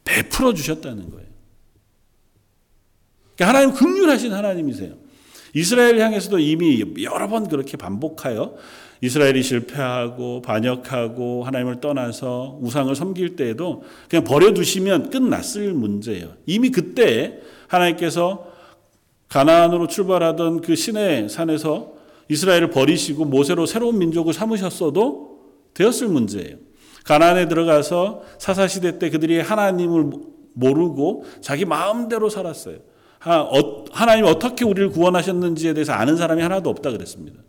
베풀어 0.06 0.54
주셨다는 0.54 1.10
거예요. 1.10 1.28
그러니까 3.36 3.60
하나님 3.60 3.74
긍휼하신 3.76 4.32
하나님이세요. 4.32 4.94
이스라엘 5.54 6.00
향해서도 6.00 6.40
이미 6.40 6.82
여러 7.02 7.28
번 7.28 7.50
그렇게 7.50 7.76
반복하여 7.76 8.56
이스라엘이 9.02 9.44
실패하고 9.44 10.42
반역하고 10.42 11.44
하나님을 11.44 11.82
떠나서 11.82 12.60
우상을 12.62 12.94
섬길 12.96 13.36
때에도 13.36 13.84
그냥 14.10 14.24
버려두시면 14.24 15.10
끝났을 15.10 15.74
문제예요. 15.74 16.34
이미 16.46 16.70
그때 16.70 17.40
하나님께서 17.68 18.48
가나안으로 19.30 19.88
출발하던 19.88 20.62
그 20.62 20.76
시내 20.76 21.28
산에서 21.28 21.94
이스라엘을 22.30 22.70
버리시고 22.70 23.26
모세로 23.26 23.66
새로운 23.66 24.00
민족을 24.00 24.34
삼으셨어도 24.34 25.40
되었을 25.74 26.08
문제예요. 26.08 26.58
가나안에 27.04 27.48
들어가서 27.48 28.24
사사 28.40 28.68
시대 28.68 28.98
때 28.98 29.10
그들이 29.10 29.40
하나님을 29.40 30.12
모르고 30.54 31.26
자기 31.42 31.66
마음대로 31.66 32.30
살았어요. 32.30 32.78
어, 33.26 33.86
하나님 33.92 34.26
어떻게 34.26 34.66
우리를 34.66 34.90
구원하셨는지에 34.90 35.74
대해서 35.74 35.94
아는 35.94 36.16
사람이 36.18 36.42
하나도 36.42 36.70
없다 36.70 36.92
그랬습니다. 36.92 37.42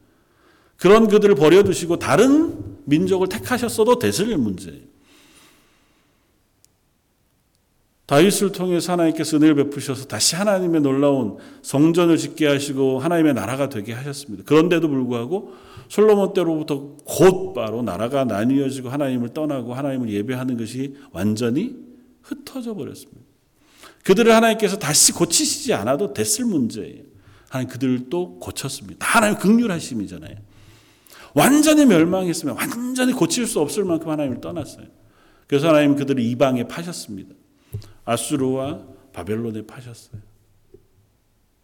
그런 0.76 1.08
그들을 1.08 1.34
버려두시고 1.34 1.98
다른 1.98 2.78
민족을 2.84 3.28
택하셨어도 3.28 3.98
됐을 3.98 4.36
문제예요. 4.36 4.96
다윗을 8.06 8.52
통해서 8.52 8.92
하나님께서 8.92 9.36
은혜를 9.36 9.56
베푸셔서 9.56 10.06
다시 10.06 10.36
하나님의 10.36 10.80
놀라운 10.80 11.38
성전을 11.62 12.16
짓게 12.16 12.46
하시고 12.46 13.00
하나님의 13.00 13.34
나라가 13.34 13.68
되게 13.68 13.92
하셨습니다. 13.92 14.44
그런데도 14.44 14.88
불구하고 14.88 15.54
솔로몬 15.88 16.32
때로부터 16.32 16.96
곧바로 17.04 17.82
나라가 17.82 18.24
나뉘어지고 18.24 18.90
하나님을 18.90 19.30
떠나고 19.30 19.74
하나님을 19.74 20.10
예배하는 20.10 20.56
것이 20.56 20.94
완전히 21.10 21.74
흩어져 22.22 22.74
버렸습니다. 22.74 23.22
그들을 24.04 24.32
하나님께서 24.32 24.78
다시 24.78 25.12
고치시지 25.12 25.74
않아도 25.74 26.14
됐을 26.14 26.44
문제예요. 26.44 27.02
하나님 27.48 27.68
그들도 27.68 28.38
고쳤습니다. 28.38 29.04
하나님 29.04 29.36
극률하심이잖아요. 29.38 30.36
완전히 31.36 31.84
멸망했으면 31.84 32.56
완전히 32.56 33.12
고칠 33.12 33.46
수 33.46 33.60
없을 33.60 33.84
만큼 33.84 34.08
하나님을 34.08 34.40
떠났어요. 34.40 34.86
그래서 35.46 35.68
하나님 35.68 35.94
그들을 35.94 36.22
이방에 36.24 36.66
파셨습니다. 36.66 37.34
아수르와 38.06 38.80
바벨론에 39.12 39.66
파셨어요. 39.66 40.22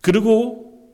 그리고 0.03 0.93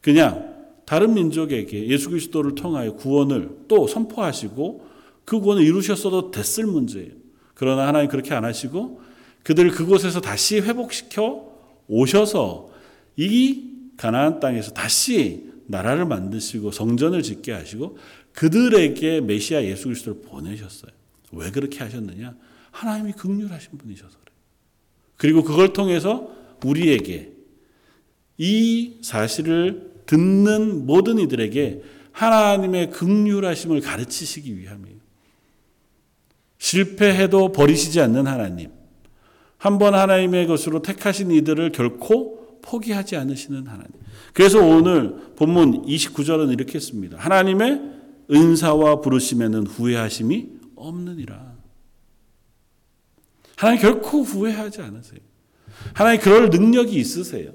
그냥 0.00 0.54
다른 0.84 1.14
민족에게 1.14 1.88
예수 1.88 2.08
그리스도를 2.10 2.54
통하여 2.54 2.94
구원을 2.94 3.50
또 3.66 3.88
선포하시고 3.88 4.86
그 5.24 5.40
구원을 5.40 5.64
이루셨어도 5.64 6.30
됐을 6.30 6.66
문제예요. 6.66 7.10
그러나 7.54 7.88
하나님 7.88 8.08
그렇게 8.08 8.32
안 8.32 8.44
하시고 8.44 9.00
그들을 9.42 9.72
그곳에서 9.72 10.20
다시 10.20 10.60
회복시켜 10.60 11.50
오셔서 11.88 12.70
이 13.16 13.72
가나안 13.96 14.38
땅에서 14.38 14.70
다시 14.70 15.45
나라를 15.68 16.06
만드시고 16.06 16.70
성전을 16.72 17.22
짓게 17.22 17.52
하시고 17.52 17.98
그들에게 18.32 19.20
메시아 19.22 19.64
예수 19.64 19.84
그리스도를 19.84 20.20
보내셨어요. 20.22 20.90
왜 21.32 21.50
그렇게 21.50 21.78
하셨느냐? 21.80 22.36
하나님이 22.70 23.12
극률하신 23.12 23.78
분이셔서 23.78 24.10
그래요. 24.10 24.36
그리고 25.16 25.42
그걸 25.44 25.72
통해서 25.72 26.30
우리에게 26.64 27.32
이 28.38 28.98
사실을 29.02 29.92
듣는 30.06 30.86
모든 30.86 31.18
이들에게 31.18 31.82
하나님의 32.12 32.90
극률하심을 32.90 33.80
가르치시기 33.80 34.58
위함이에요. 34.58 34.96
실패해도 36.58 37.52
버리시지 37.52 38.00
않는 38.00 38.26
하나님. 38.26 38.70
한 39.58 39.78
번 39.78 39.94
하나님의 39.94 40.46
것으로 40.46 40.82
택하신 40.82 41.30
이들을 41.30 41.72
결코 41.72 42.35
포기하지 42.66 43.16
않으시는 43.16 43.66
하나님. 43.66 43.86
그래서 44.32 44.58
오늘 44.60 45.14
본문 45.36 45.86
29절은 45.86 46.52
이렇게 46.52 46.80
씁니다. 46.80 47.16
하나님의 47.18 47.80
은사와 48.30 49.00
부르심에는 49.00 49.66
후회하심이 49.66 50.48
없느니라. 50.74 51.54
하나님 53.56 53.80
결코 53.80 54.22
후회하지 54.22 54.82
않으세요. 54.82 55.20
하나님 55.94 56.20
그럴 56.20 56.50
능력이 56.50 56.96
있으세요. 56.96 57.52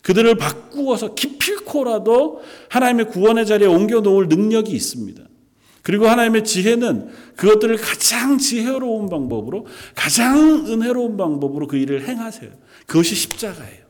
그들을 0.00 0.36
바꾸어서 0.36 1.14
기필코라도 1.14 2.40
하나님의 2.70 3.08
구원의 3.08 3.46
자리에 3.46 3.68
옮겨 3.68 4.00
놓을 4.00 4.28
능력이 4.28 4.72
있습니다. 4.72 5.22
그리고 5.82 6.08
하나님의 6.08 6.44
지혜는 6.44 7.10
그것들을 7.36 7.76
가장 7.76 8.38
지혜로운 8.38 9.08
방법으로 9.08 9.66
가장 9.94 10.66
은혜로운 10.66 11.16
방법으로 11.16 11.68
그 11.68 11.76
일을 11.76 12.08
행하세요. 12.08 12.50
그것이 12.86 13.14
십자가예요. 13.14 13.85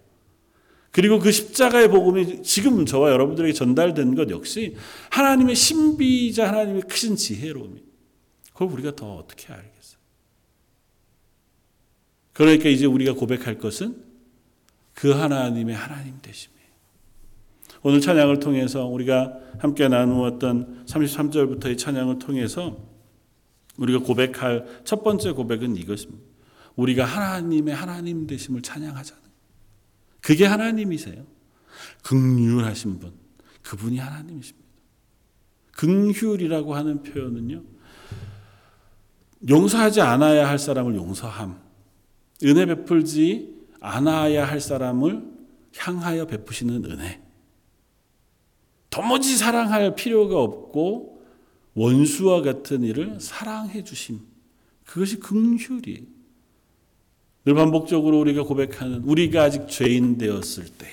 그리고 0.97 1.19
그 1.19 1.31
십자가의 1.31 1.91
복음이 1.91 2.43
지금 2.43 2.87
저와 2.87 3.11
여러분들에게 3.11 3.53
전달된 3.53 4.15
것 4.15 4.31
역시 4.31 4.77
하나님의 5.11 5.55
신비자 5.55 6.49
하나님의 6.49 6.85
크신 6.89 7.17
지혜로움이 7.17 7.83
그걸 8.55 8.69
우리가 8.69 8.97
더 8.97 9.17
어떻게 9.17 9.53
알겠어요? 9.53 9.99
그러니까 12.33 12.71
이제 12.71 12.87
우리가 12.87 13.13
고백할 13.13 13.59
것은 13.59 14.03
그 14.95 15.11
하나님의 15.11 15.75
하나님 15.75 16.15
되심이에요. 16.23 16.67
오늘 17.83 18.01
찬양을 18.01 18.41
통해서 18.41 18.87
우리가 18.87 19.35
함께 19.59 19.89
나누었던 19.89 20.87
33절부터의 20.87 21.77
찬양을 21.77 22.21
통해서 22.21 22.79
우리가 23.77 23.99
고백할 23.99 24.81
첫 24.85 25.05
번째 25.05 25.33
고백은 25.33 25.77
이것입니다. 25.77 26.25
우리가 26.75 27.05
하나님의 27.05 27.75
하나님 27.75 28.27
되심을 28.27 28.63
찬양하자는 28.63 29.26
그게 30.27 30.45
하나님이세요. 30.45 31.25
극률하신 32.03 32.99
분. 32.99 33.13
그분이 33.63 33.99
하나님이십니다. 33.99 34.67
긍휼이라고 35.71 36.75
하는 36.75 37.05
표현은요. 37.05 37.63
용서하지 39.49 40.01
않아야 40.01 40.49
할 40.49 40.59
사람을 40.59 40.97
용서함. 40.97 41.61
은혜 42.43 42.67
베풀지 42.67 43.55
않아야 43.79 44.49
할 44.49 44.61
사람을 44.61 45.23
향하여 45.77 46.27
베푸시는 46.27 46.85
은혜. 46.87 47.23
도무지 48.91 49.37
사랑할 49.37 49.95
필요가 49.95 50.43
없고 50.43 51.25
원수와 51.75 52.43
같은 52.43 52.83
일을 52.83 53.21
사랑해 53.21 53.85
주심. 53.85 54.23
그것이 54.87 55.21
긍휼이에요. 55.21 56.16
늘 57.47 57.55
반복적으로 57.55 58.19
우리가 58.19 58.43
고백하는 58.43 59.03
우리가 59.05 59.45
아직 59.45 59.69
죄인 59.69 60.19
되었을 60.19 60.65
때에 60.65 60.91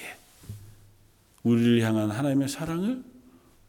우리를 1.42 1.82
향한 1.82 2.12
하나님의 2.12 2.48
사랑을 2.48 3.04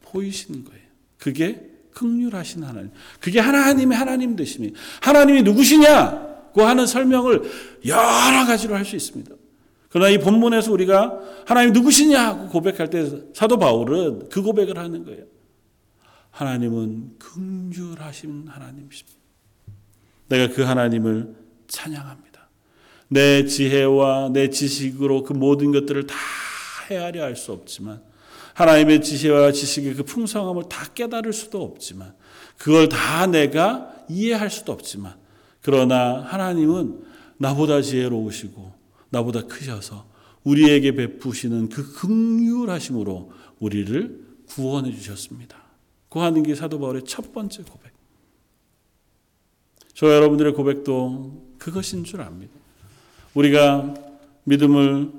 보이시는 0.01 0.63
거예요. 0.65 0.85
그게 1.17 1.67
극률하신 1.93 2.63
하나님. 2.63 2.91
그게 3.19 3.39
하나님의 3.39 3.97
하나님 3.97 4.35
되심이. 4.35 4.73
하나님이 5.01 5.41
누구시냐고 5.41 6.61
하는 6.61 6.85
설명을 6.85 7.43
여러 7.87 8.45
가지로 8.45 8.75
할 8.75 8.85
수 8.85 8.95
있습니다. 8.95 9.33
그러나 9.89 10.09
이 10.09 10.19
본문에서 10.19 10.71
우리가 10.71 11.19
하나님 11.47 11.73
누구시냐고 11.73 12.49
고백할 12.49 12.91
때 12.91 13.09
사도 13.33 13.57
바울은 13.57 14.29
그 14.29 14.43
고백을 14.43 14.77
하는 14.77 15.05
거예요. 15.05 15.23
하나님은 16.29 17.17
긍휼하신 17.17 18.47
하나님이십니다. 18.47 19.19
내가 20.27 20.53
그 20.53 20.61
하나님을 20.61 21.35
찬양합니다. 21.67 22.34
내 23.15 23.45
지혜와 23.45 24.29
내 24.33 24.49
지식으로 24.49 25.23
그 25.23 25.31
모든 25.31 25.71
것들을 25.71 26.05
다 26.05 26.15
헤아려 26.89 27.23
할 27.23 27.37
수 27.37 27.53
없지만 27.53 28.01
하나님의 28.55 29.01
지혜와 29.01 29.53
지식의 29.53 29.93
그 29.93 30.03
풍성함을 30.03 30.63
다 30.67 30.85
깨달을 30.93 31.31
수도 31.31 31.63
없지만 31.63 32.13
그걸 32.57 32.89
다 32.89 33.25
내가 33.25 33.89
이해할 34.09 34.49
수도 34.51 34.73
없지만 34.73 35.15
그러나 35.61 36.23
하나님은 36.23 37.05
나보다 37.37 37.81
지혜로우시고 37.81 38.73
나보다 39.11 39.43
크셔서 39.47 40.05
우리에게 40.43 40.91
베푸시는 40.91 41.69
그 41.69 41.93
극률하심으로 41.93 43.31
우리를 43.59 44.25
구원해 44.47 44.91
주셨습니다. 44.91 45.57
그 46.09 46.19
하는 46.19 46.43
게 46.43 46.53
사도 46.53 46.79
바울의 46.79 47.03
첫 47.05 47.31
번째 47.31 47.63
고백. 47.63 47.93
저 49.93 50.13
여러분들의 50.13 50.53
고백도 50.53 51.55
그것인 51.57 52.03
줄 52.03 52.21
압니다. 52.21 52.64
우리가 53.35 53.93
믿음을 54.45 55.11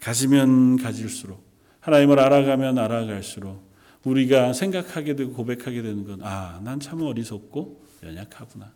가지면 0.00 0.76
가질수록 0.76 1.44
하나님을 1.80 2.18
알아가면 2.18 2.78
알아갈수록 2.78 3.62
우리가 4.04 4.52
생각하게 4.52 5.16
되고 5.16 5.32
고백하게 5.32 5.82
되는 5.82 6.04
건 6.04 6.20
아, 6.22 6.60
난 6.62 6.78
참 6.80 7.02
어리석고 7.02 7.84
연약하구나. 8.02 8.72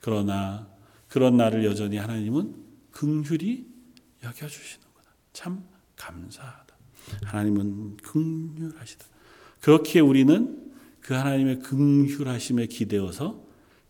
그러나 0.00 0.68
그런 1.08 1.36
나를 1.36 1.64
여전히 1.64 1.96
하나님은 1.96 2.54
긍휼히 2.92 3.66
여겨 4.22 4.46
주시는구나. 4.46 5.06
참 5.32 5.64
감사하다. 5.96 6.74
하나님은 7.24 7.96
긍휼하시다. 7.98 9.04
그렇게 9.60 10.00
우리는 10.00 10.72
그 11.00 11.14
하나님의 11.14 11.60
긍휼하심에 11.60 12.66
기대어서 12.66 13.42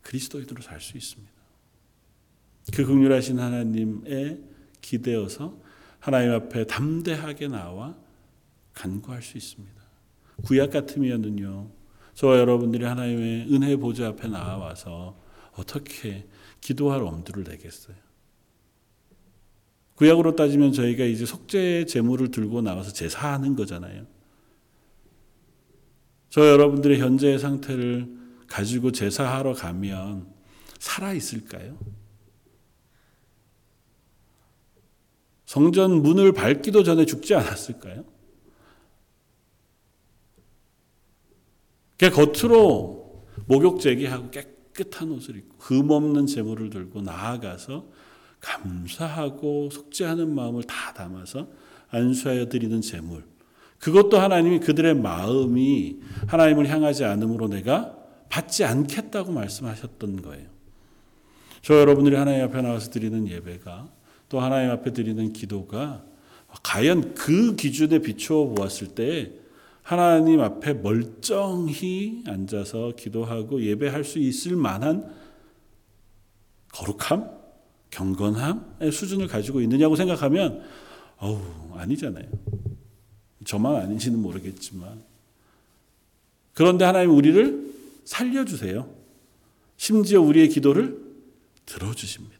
그리스도인으로 0.02 0.62
살 0.62 0.80
수 0.80 0.96
있습니다. 0.96 1.32
그 2.74 2.84
긍휼하신 2.86 3.38
하나님에 3.38 4.38
기대어서 4.80 5.56
하나님 6.00 6.32
앞에 6.32 6.66
담대하게 6.66 7.48
나와 7.48 7.96
간구할 8.74 9.22
수 9.22 9.36
있습니다. 9.36 9.74
구약 10.44 10.70
같으면은요, 10.70 11.70
저와 12.14 12.38
여러분들이 12.38 12.84
하나님의 12.84 13.52
은혜 13.52 13.76
보좌 13.76 14.08
앞에 14.08 14.28
나와서 14.28 15.16
어떻게 15.56 16.26
기도할 16.60 17.02
엄두를 17.02 17.44
내겠어요? 17.44 17.96
구약으로 19.96 20.36
따지면 20.36 20.72
저희가 20.72 21.04
이제 21.04 21.26
속죄 21.26 21.86
제물을 21.86 22.30
들고 22.30 22.62
나와서 22.62 22.92
제사하는 22.92 23.56
거잖아요. 23.56 24.06
저 26.28 26.46
여러분들의 26.48 27.00
현재의 27.00 27.40
상태를 27.40 28.16
가지고 28.46 28.92
제사하러 28.92 29.54
가면 29.54 30.28
살아 30.78 31.12
있을까요? 31.12 31.76
성전 35.48 36.02
문을 36.02 36.32
밟기도 36.32 36.82
전에 36.82 37.06
죽지 37.06 37.34
않았을까요? 37.34 38.04
그 41.96 42.10
겉으로 42.10 43.24
목욕 43.46 43.80
제기하고 43.80 44.30
깨끗한 44.30 45.10
옷을 45.10 45.36
입고 45.36 45.56
흠없는 45.58 46.26
제물을 46.26 46.68
들고 46.68 47.00
나아가서 47.00 47.86
감사하고 48.40 49.70
속죄하는 49.70 50.34
마음을 50.34 50.64
다 50.64 50.92
담아서 50.92 51.48
안수하여 51.88 52.50
드리는 52.50 52.82
제물. 52.82 53.24
그것도 53.78 54.18
하나님이 54.18 54.60
그들의 54.60 54.96
마음이 54.96 55.96
하나님을 56.26 56.68
향하지 56.68 57.06
않으므로 57.06 57.48
내가 57.48 57.96
받지 58.28 58.64
않겠다고 58.64 59.32
말씀하셨던 59.32 60.20
거예요. 60.20 60.46
저 61.62 61.80
여러분들이 61.80 62.16
하나님 62.16 62.44
앞에 62.44 62.60
나와서 62.60 62.90
드리는 62.90 63.26
예배가 63.26 63.96
또 64.28 64.40
하나님 64.40 64.70
앞에 64.70 64.92
드리는 64.92 65.32
기도가 65.32 66.04
과연 66.62 67.14
그 67.14 67.56
기준에 67.56 67.98
비추어 68.00 68.46
보았을 68.46 68.88
때 68.88 69.32
하나님 69.82 70.40
앞에 70.40 70.74
멀쩡히 70.74 72.22
앉아서 72.26 72.92
기도하고 72.96 73.62
예배할 73.62 74.04
수 74.04 74.18
있을 74.18 74.54
만한 74.56 75.10
거룩함, 76.74 77.30
경건함의 77.90 78.92
수준을 78.92 79.28
가지고 79.28 79.60
있느냐고 79.62 79.96
생각하면 79.96 80.62
어우 81.16 81.40
아니잖아요. 81.74 82.26
저만 83.44 83.76
아닌지는 83.76 84.20
모르겠지만 84.20 85.02
그런데 86.52 86.84
하나님 86.84 87.14
우리를 87.14 87.72
살려주세요. 88.04 88.88
심지어 89.76 90.20
우리의 90.20 90.48
기도를 90.48 91.00
들어주십니다. 91.64 92.37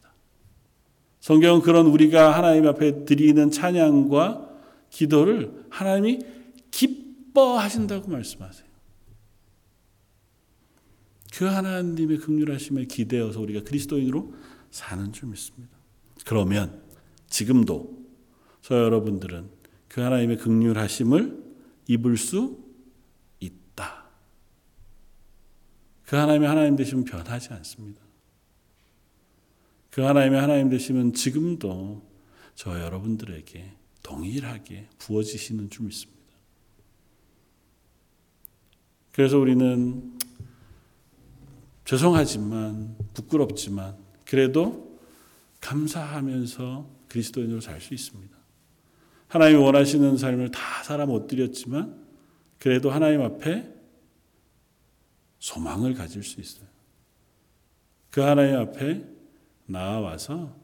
성경은 1.19 1.61
그런 1.61 1.87
우리가 1.87 2.35
하나님 2.35 2.67
앞에 2.67 3.05
드리는 3.05 3.51
찬양과 3.51 4.49
기도를 4.89 5.65
하나님이 5.69 6.19
기뻐하신다고 6.71 8.09
말씀하세요. 8.09 8.69
그 11.35 11.45
하나님의 11.45 12.17
극률하심에 12.17 12.85
기대어서 12.85 13.39
우리가 13.39 13.63
그리스도인으로 13.63 14.33
사는 14.71 15.11
줄 15.13 15.29
믿습니다. 15.29 15.77
그러면 16.25 16.81
지금도 17.29 17.97
저 18.61 18.75
여러분들은 18.75 19.49
그 19.87 20.01
하나님의 20.01 20.37
극률하심을 20.37 21.43
입을 21.87 22.17
수 22.17 22.63
있다. 23.39 24.05
그 26.05 26.15
하나님의 26.15 26.47
하나님 26.47 26.75
되심은 26.75 27.03
변하지 27.05 27.53
않습니다. 27.53 28.01
그 29.89 30.01
하나님의 30.01 30.39
하나님 30.39 30.69
되심은 30.69 31.13
지금도 31.13 32.07
저 32.55 32.79
여러분들에게 32.79 33.71
동일하게 34.03 34.87
부어지시는 34.97 35.69
줄 35.69 35.85
믿습니다. 35.85 36.19
그래서 39.11 39.37
우리는 39.37 40.17
죄송하지만 41.85 42.95
부끄럽지만 43.13 43.97
그래도 44.25 44.99
감사하면서 45.61 46.89
그리스도인으로 47.07 47.61
살 47.61 47.81
수 47.81 47.93
있습니다. 47.93 48.37
하나님이 49.27 49.61
원하시는 49.61 50.17
삶을 50.17 50.51
다 50.51 50.83
살아 50.83 51.05
못 51.05 51.27
드렸지만 51.27 51.99
그래도 52.57 52.91
하나님 52.91 53.21
앞에 53.21 53.73
소망을 55.39 55.93
가질 55.93 56.23
수 56.23 56.41
있어요. 56.41 56.67
그 58.09 58.21
하나님 58.21 58.57
앞에 58.57 59.18
나와서 59.69 60.55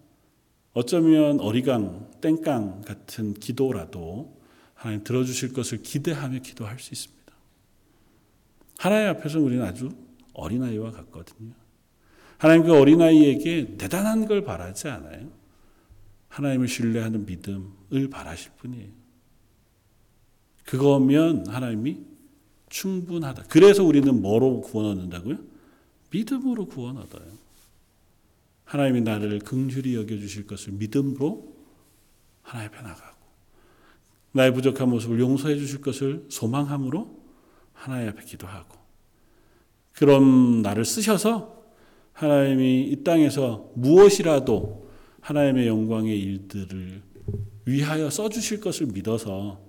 어쩌면 0.74 1.40
어리광, 1.40 2.12
땡깡 2.22 2.82
같은 2.82 3.34
기도라도 3.34 4.38
하나님 4.74 5.04
들어주실 5.04 5.54
것을 5.54 5.82
기대하며 5.82 6.40
기도할 6.40 6.80
수 6.80 6.94
있습니다. 6.94 7.34
하나님 8.78 9.10
앞에서 9.10 9.40
우리는 9.40 9.64
아주 9.64 9.90
어린아이와 10.34 10.92
같거든요. 10.92 11.54
하나님 12.38 12.66
그 12.66 12.78
어린아이에게 12.78 13.78
대단한 13.78 14.26
걸 14.26 14.44
바라지 14.44 14.90
않아요. 14.90 15.30
하나님을 16.28 16.68
신뢰하는 16.68 17.26
믿음을 17.26 18.10
바라실 18.12 18.52
뿐이에요. 18.58 18.90
그거면 20.66 21.48
하나님이 21.48 22.00
충분하다. 22.68 23.44
그래서 23.48 23.84
우리는 23.84 24.22
뭐로 24.22 24.60
구원 24.62 24.88
얻는다고요? 24.88 25.38
믿음으로 26.12 26.66
구원 26.66 26.98
얻어요. 26.98 27.45
하나님이 28.66 29.02
나를 29.02 29.40
긍휼히 29.40 29.96
여겨 29.96 30.18
주실 30.18 30.46
것을 30.48 30.74
믿음으로 30.74 31.56
하나님 32.42 32.72
앞에 32.72 32.82
나가고 32.82 33.16
나의 34.34 34.54
부족한 34.54 34.90
모습을 34.90 35.20
용서해 35.20 35.56
주실 35.56 35.82
것을 35.82 36.26
소망함으로 36.30 37.24
하나님 37.74 38.10
앞에 38.10 38.26
기도하고 38.26 38.76
그런 39.94 40.62
나를 40.62 40.84
쓰셔서 40.84 41.64
하나님이 42.14 42.90
이 42.90 43.04
땅에서 43.04 43.72
무엇이라도 43.76 44.90
하나님의 45.22 45.68
영광의 45.68 46.20
일들을 46.20 47.02
위하여 47.66 48.10
써 48.10 48.30
주실 48.30 48.62
것을 48.62 48.88
믿어서 48.88 49.62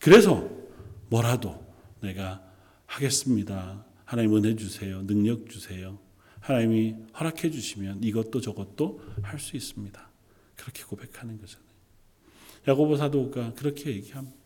그래서 0.00 0.48
뭐라도 1.08 1.64
내가 2.00 2.42
하겠습니다. 2.86 3.84
하나님 4.04 4.36
은혜 4.36 4.54
주세요. 4.54 5.02
능력 5.06 5.48
주세요. 5.48 5.98
하나님이 6.40 6.96
허락해 7.18 7.50
주시면 7.50 8.02
이것도 8.02 8.40
저것도 8.40 9.00
할 9.22 9.38
수 9.38 9.56
있습니다. 9.56 10.08
그렇게 10.56 10.84
고백하는 10.84 11.38
거잖아요. 11.38 11.68
야고보 12.66 12.96
사도가 12.96 13.54
그렇게 13.54 13.90
얘기합니다. 13.90 14.36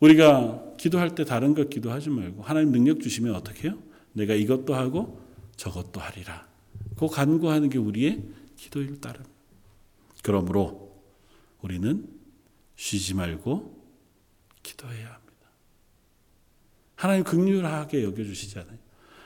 우리가 0.00 0.74
기도할 0.78 1.14
때 1.14 1.24
다른 1.24 1.54
것 1.54 1.70
기도하지 1.70 2.10
말고 2.10 2.42
하나님 2.42 2.72
능력 2.72 3.00
주시면 3.00 3.34
어떻게 3.34 3.68
해요? 3.68 3.80
내가 4.12 4.34
이것도 4.34 4.74
하고 4.74 5.20
저것도 5.56 6.00
하리라. 6.00 6.48
그 6.96 7.06
간구하는 7.06 7.70
게 7.70 7.78
우리의 7.78 8.22
기도일 8.56 9.00
따름. 9.00 9.24
그러므로 10.22 11.02
우리는 11.62 12.08
쉬지 12.76 13.14
말고 13.14 13.80
기도해야 14.62 15.06
합니다. 15.06 15.32
하나님 16.96 17.24
극률하게 17.24 18.02
여겨주시잖아요. 18.02 18.81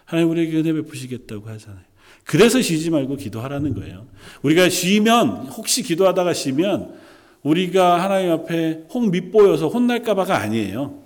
하나님 0.06 0.30
우리에게 0.30 0.56
은혜 0.56 0.72
베푸시겠다고 0.72 1.46
하잖아요. 1.48 1.84
그래서 2.24 2.62
쉬지 2.62 2.90
말고 2.90 3.16
기도하라는 3.16 3.74
거예요. 3.74 4.06
우리가 4.42 4.68
쉬면 4.68 5.48
혹시 5.48 5.82
기도하다가 5.82 6.32
쉬면 6.32 6.94
우리가 7.42 8.02
하나님 8.02 8.32
앞에 8.32 8.86
홍 8.90 9.10
밑보여서 9.10 9.68
혼날까 9.68 10.14
봐가 10.14 10.38
아니에요. 10.38 11.02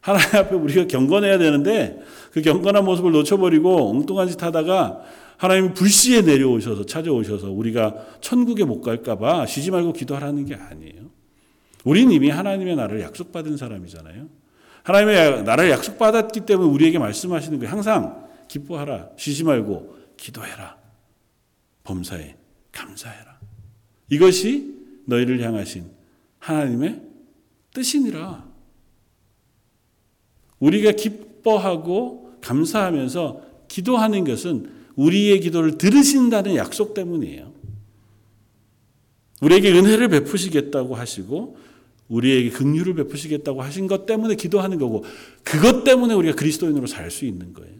하나님 0.00 0.36
앞에 0.36 0.54
우리가 0.54 0.86
경건해야 0.86 1.38
되는데 1.38 2.00
그 2.32 2.40
경건한 2.42 2.84
모습을 2.84 3.12
놓쳐버리고 3.12 3.90
엉뚱한 3.90 4.28
짓 4.28 4.42
하다가 4.42 5.02
하나님 5.36 5.74
불시에 5.74 6.22
내려오셔서 6.22 6.86
찾아오셔서 6.86 7.50
우리가 7.50 7.94
천국에 8.20 8.64
못 8.64 8.80
갈까봐 8.80 9.46
쉬지 9.46 9.70
말고 9.70 9.92
기도하라는 9.92 10.46
게 10.46 10.54
아니에요. 10.54 11.10
우리는 11.84 12.12
이미 12.12 12.30
하나님의 12.30 12.76
나라를 12.76 13.00
약속받은 13.00 13.56
사람이잖아요. 13.56 14.28
하나님의 14.82 15.44
나라를 15.44 15.70
약속받았기 15.70 16.40
때문에 16.40 16.68
우리에게 16.70 16.98
말씀하시는 16.98 17.58
거예요. 17.58 17.72
항상 17.72 18.28
기뻐하라. 18.48 19.10
쉬지 19.16 19.44
말고 19.44 19.96
기도해라. 20.16 20.76
범사에 21.84 22.36
감사해라. 22.72 23.38
이것이 24.10 24.74
너희를 25.06 25.40
향하신 25.40 25.90
하나님의 26.38 27.02
뜻이니라. 27.72 28.44
우리가 30.58 30.92
기뻐하고 30.92 32.36
감사하면서 32.40 33.42
기도하는 33.68 34.24
것은 34.24 34.70
우리의 34.96 35.40
기도를 35.40 35.78
들으신다는 35.78 36.56
약속 36.56 36.94
때문이에요. 36.94 37.52
우리에게 39.40 39.72
은혜를 39.72 40.08
베푸시겠다고 40.08 40.94
하시고 40.94 41.56
우리에게 42.12 42.50
긍휼을 42.50 42.94
베푸시겠다고 42.94 43.62
하신 43.62 43.86
것 43.86 44.04
때문에 44.04 44.34
기도하는 44.34 44.78
거고 44.78 45.04
그것 45.42 45.82
때문에 45.84 46.14
우리가 46.14 46.36
그리스도인으로 46.36 46.86
살 46.86 47.10
수 47.10 47.24
있는 47.24 47.52
거예요. 47.52 47.72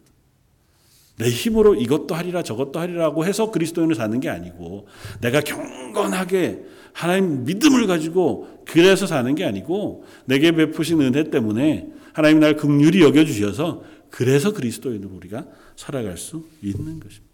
내 1.16 1.28
힘으로 1.28 1.74
이것도 1.74 2.14
하리라 2.14 2.42
저것도 2.42 2.80
하리라고 2.80 3.24
해서 3.24 3.50
그리스도인을 3.50 3.94
사는 3.94 4.18
게 4.20 4.28
아니고 4.28 4.88
내가 5.20 5.40
경건하게 5.40 6.64
하나님 6.92 7.44
믿음을 7.44 7.86
가지고 7.86 8.62
그래서 8.66 9.06
사는 9.06 9.34
게 9.34 9.44
아니고 9.44 10.04
내게 10.24 10.52
베푸신 10.52 11.00
은혜 11.00 11.30
때문에 11.30 11.88
하나님 12.12 12.40
날 12.40 12.56
긍휼히 12.56 13.02
여겨 13.02 13.24
주셔서 13.24 13.84
그래서 14.10 14.52
그리스도인으로 14.52 15.14
우리가 15.14 15.46
살아갈 15.76 16.16
수 16.16 16.46
있는 16.62 17.00
것입니다. 17.00 17.32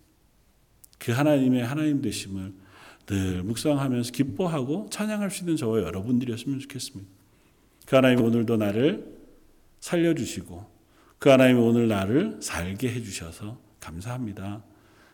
그 0.98 1.12
하나님의 1.12 1.64
하나님 1.64 2.02
되심을 2.02 2.52
늘 3.09 3.42
묵상하면서 3.42 4.12
기뻐하고 4.12 4.88
찬양할 4.90 5.31
수 5.31 5.42
있는 5.42 5.57
저와 5.57 5.81
여러분들이었으면 5.81 6.61
좋겠습니다. 6.61 7.11
그 7.87 7.97
하나님 7.97 8.23
오늘도 8.23 8.59
나를 8.59 9.16
살려주시고 9.81 10.79
그 11.18 11.31
하나님이 11.31 11.59
오늘 11.59 11.88
나를 11.88 12.37
살게 12.40 12.90
해주셔서 12.92 13.59
감사합니다. 13.81 14.62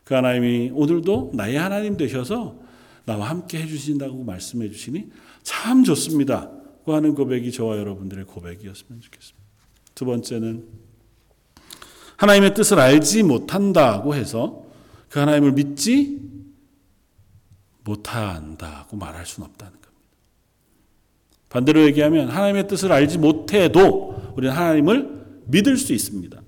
그 0.03 0.15
하나님이 0.15 0.71
오늘도 0.75 1.33
나의 1.35 1.57
하나님 1.57 1.97
되셔서 1.97 2.61
나와 3.07 3.31
함께 3.31 3.63
해주신다고 3.63 4.25
말씀해 4.25 4.71
주시니 4.71 5.11
참 5.43 5.85
좋습니다. 5.85 6.51
그 6.85 6.93
하는 6.93 7.15
고백이 7.15 7.53
저와 7.53 7.79
여러분들의 7.79 8.25
고백이었으면 8.25 9.01
좋겠습니다. 9.01 9.45
두 9.95 10.05
번째는 10.05 10.65
하나님의 12.17 12.55
뜻을 12.55 12.81
알지 12.81 13.23
못한다고 13.23 14.15
해서 14.15 14.67
그 15.09 15.21
하나님을 15.21 15.53
믿지 15.53 16.21
못한다고 17.85 18.97
말할 18.97 19.27
수는 19.27 19.49
없다는 19.49 19.73
겁니다. 19.73 19.93
반대로 21.49 21.83
얘기하면 21.85 22.29
하나님의 22.29 22.67
뜻을 22.67 22.91
알지 22.91 23.19
못해도 23.19 24.33
우리는 24.37 24.55
하나님을 24.55 25.43
믿을 25.47 25.77
수 25.77 25.93
있습니다. 25.93 26.43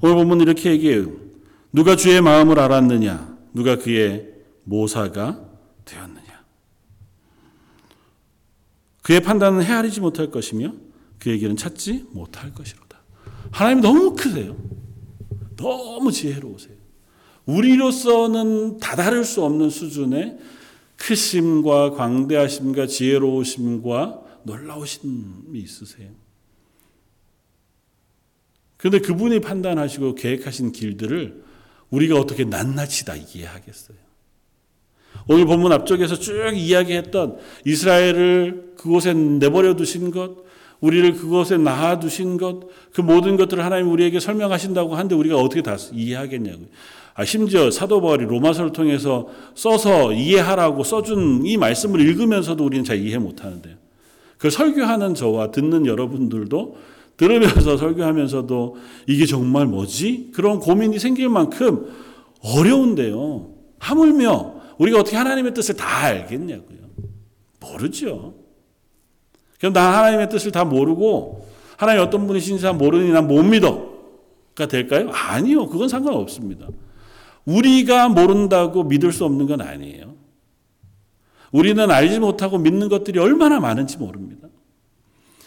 오늘 0.00 0.16
보면 0.16 0.40
이렇게 0.40 0.70
얘기해요. 0.72 1.12
누가 1.72 1.96
주의 1.96 2.20
마음을 2.20 2.58
알았느냐? 2.58 3.38
누가 3.52 3.76
그의 3.76 4.34
모사가 4.64 5.40
되었느냐? 5.84 6.44
그의 9.02 9.20
판단은 9.22 9.62
헤아리지 9.62 10.00
못할 10.00 10.30
것이며 10.30 10.72
그의 11.18 11.38
길은 11.38 11.56
찾지 11.56 12.08
못할 12.10 12.52
것이로다. 12.52 12.98
하나님 13.50 13.80
너무 13.80 14.14
크세요. 14.16 14.56
너무 15.56 16.10
지혜로우세요. 16.10 16.73
우리로서는 17.46 18.78
다다를 18.78 19.24
수 19.24 19.44
없는 19.44 19.70
수준의 19.70 20.38
크심과 20.96 21.90
광대하심과 21.90 22.86
지혜로우심과 22.86 24.22
놀라우심이 24.44 25.58
있으세요. 25.58 26.10
그런데 28.76 28.98
그분이 28.98 29.40
판단하시고 29.40 30.14
계획하신 30.14 30.72
길들을 30.72 31.42
우리가 31.90 32.18
어떻게 32.18 32.44
낱낱이 32.44 33.04
다 33.04 33.14
이해하겠어요? 33.16 33.96
오늘 35.26 35.46
본문 35.46 35.72
앞쪽에서 35.72 36.16
쭉 36.16 36.52
이야기했던 36.54 37.38
이스라엘을 37.64 38.74
그곳에 38.76 39.14
내버려 39.14 39.74
두신 39.74 40.10
것, 40.10 40.44
우리를 40.80 41.14
그곳에 41.14 41.56
낳아 41.56 41.98
두신 41.98 42.36
것, 42.36 42.68
그 42.92 43.00
모든 43.00 43.36
것들을 43.36 43.64
하나님 43.64 43.90
우리에게 43.90 44.20
설명하신다고 44.20 44.94
하는데 44.94 45.14
우리가 45.14 45.36
어떻게 45.36 45.62
다 45.62 45.76
이해하겠냐고요. 45.92 46.66
아, 47.14 47.24
심지어 47.24 47.70
사도 47.70 48.00
바울이 48.00 48.24
로마서를 48.24 48.72
통해서 48.72 49.28
써서 49.54 50.12
이해하라고 50.12 50.82
써준 50.82 51.46
이 51.46 51.56
말씀을 51.56 52.00
읽으면서도 52.00 52.64
우리는 52.64 52.84
잘 52.84 52.98
이해 52.98 53.18
못 53.18 53.44
하는데요. 53.44 53.76
그 54.38 54.50
설교하는 54.50 55.14
저와 55.14 55.52
듣는 55.52 55.86
여러분들도 55.86 56.76
들으면서 57.16 57.76
설교하면서도 57.76 58.76
이게 59.06 59.26
정말 59.26 59.66
뭐지? 59.66 60.32
그런 60.34 60.58
고민이 60.58 60.98
생길 60.98 61.28
만큼 61.28 61.86
어려운데요. 62.42 63.48
하물며 63.78 64.54
우리가 64.78 64.98
어떻게 65.00 65.16
하나님의 65.16 65.54
뜻을 65.54 65.76
다 65.76 65.86
알겠냐고요. 66.06 66.78
모르죠. 67.60 68.34
그럼 69.60 69.72
나 69.72 69.96
하나님의 69.98 70.28
뜻을 70.28 70.50
다 70.50 70.64
모르고 70.64 71.46
하나님 71.76 72.02
어떤 72.02 72.26
분이신지 72.26 72.64
다 72.64 72.72
모르니 72.72 73.10
난 73.12 73.28
못 73.28 73.42
믿어가 73.44 74.66
될까요? 74.68 75.10
아니요. 75.12 75.68
그건 75.68 75.88
상관없습니다. 75.88 76.66
우리가 77.44 78.08
모른다고 78.08 78.84
믿을 78.84 79.12
수 79.12 79.24
없는 79.24 79.46
건 79.46 79.60
아니에요. 79.60 80.14
우리는 81.52 81.90
알지 81.90 82.18
못하고 82.18 82.58
믿는 82.58 82.88
것들이 82.88 83.18
얼마나 83.18 83.60
많은지 83.60 83.98
모릅니다. 83.98 84.48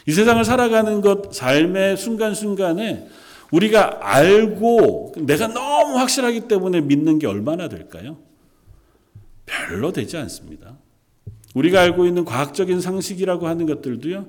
이 0.08 0.12
세상을 0.12 0.44
살아가는 0.46 1.02
것, 1.02 1.34
삶의 1.34 1.98
순간순간에 1.98 3.08
우리가 3.52 4.00
알고 4.02 5.16
내가 5.18 5.48
너무 5.48 5.98
확실하기 5.98 6.48
때문에 6.48 6.82
믿는 6.82 7.20
게 7.20 7.28
얼마나 7.28 7.68
될까요? 7.68 8.18
별로 9.46 9.92
되지 9.92 10.18
않습니다. 10.18 10.78
우리가 11.56 11.82
알고 11.82 12.06
있는 12.06 12.24
과학적인 12.24 12.80
상식이라고 12.80 13.48
하는 13.48 13.66
것들도요, 13.66 14.28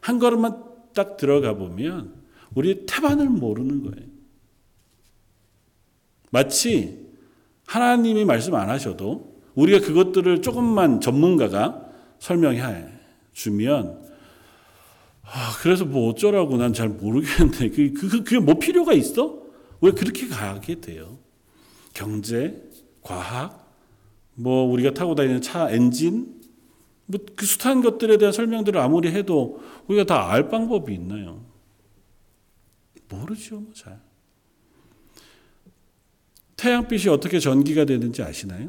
한 0.00 0.18
걸음만 0.18 0.64
딱 0.94 1.16
들어가 1.16 1.54
보면 1.54 2.14
우리 2.54 2.86
태반을 2.86 3.28
모르는 3.28 3.82
거예요. 3.82 4.08
마치 6.30 6.99
하나님이 7.70 8.24
말씀 8.24 8.56
안 8.56 8.68
하셔도 8.68 9.40
우리가 9.54 9.78
그것들을 9.86 10.42
조금만 10.42 11.00
전문가가 11.00 11.86
설명해 12.18 12.86
주면 13.32 14.10
아, 15.22 15.52
그래서 15.62 15.84
뭐 15.84 16.10
어쩌라고 16.10 16.56
난 16.56 16.72
잘 16.72 16.88
모르겠는데 16.88 17.68
그, 17.70 17.92
그, 17.92 18.08
그, 18.08 18.24
그게 18.24 18.40
뭐 18.40 18.54
필요가 18.58 18.92
있어? 18.92 19.40
왜 19.80 19.92
그렇게 19.92 20.26
가게 20.26 20.80
돼요? 20.80 21.18
경제, 21.94 22.60
과학, 23.02 23.72
뭐 24.34 24.64
우리가 24.64 24.92
타고 24.92 25.14
다니는 25.14 25.40
차 25.40 25.70
엔진, 25.70 26.40
뭐 27.06 27.20
그 27.36 27.46
숱한 27.46 27.82
것들에 27.82 28.18
대한 28.18 28.32
설명들을 28.32 28.80
아무리 28.80 29.12
해도 29.12 29.60
우리가 29.86 30.04
다 30.04 30.28
알 30.28 30.48
방법이 30.48 30.92
있나요? 30.92 31.44
모르죠, 33.08 33.60
뭐 33.60 33.72
잘. 33.74 34.00
태양빛이 36.60 37.08
어떻게 37.08 37.38
전기가 37.38 37.86
되는지 37.86 38.22
아시나요? 38.22 38.68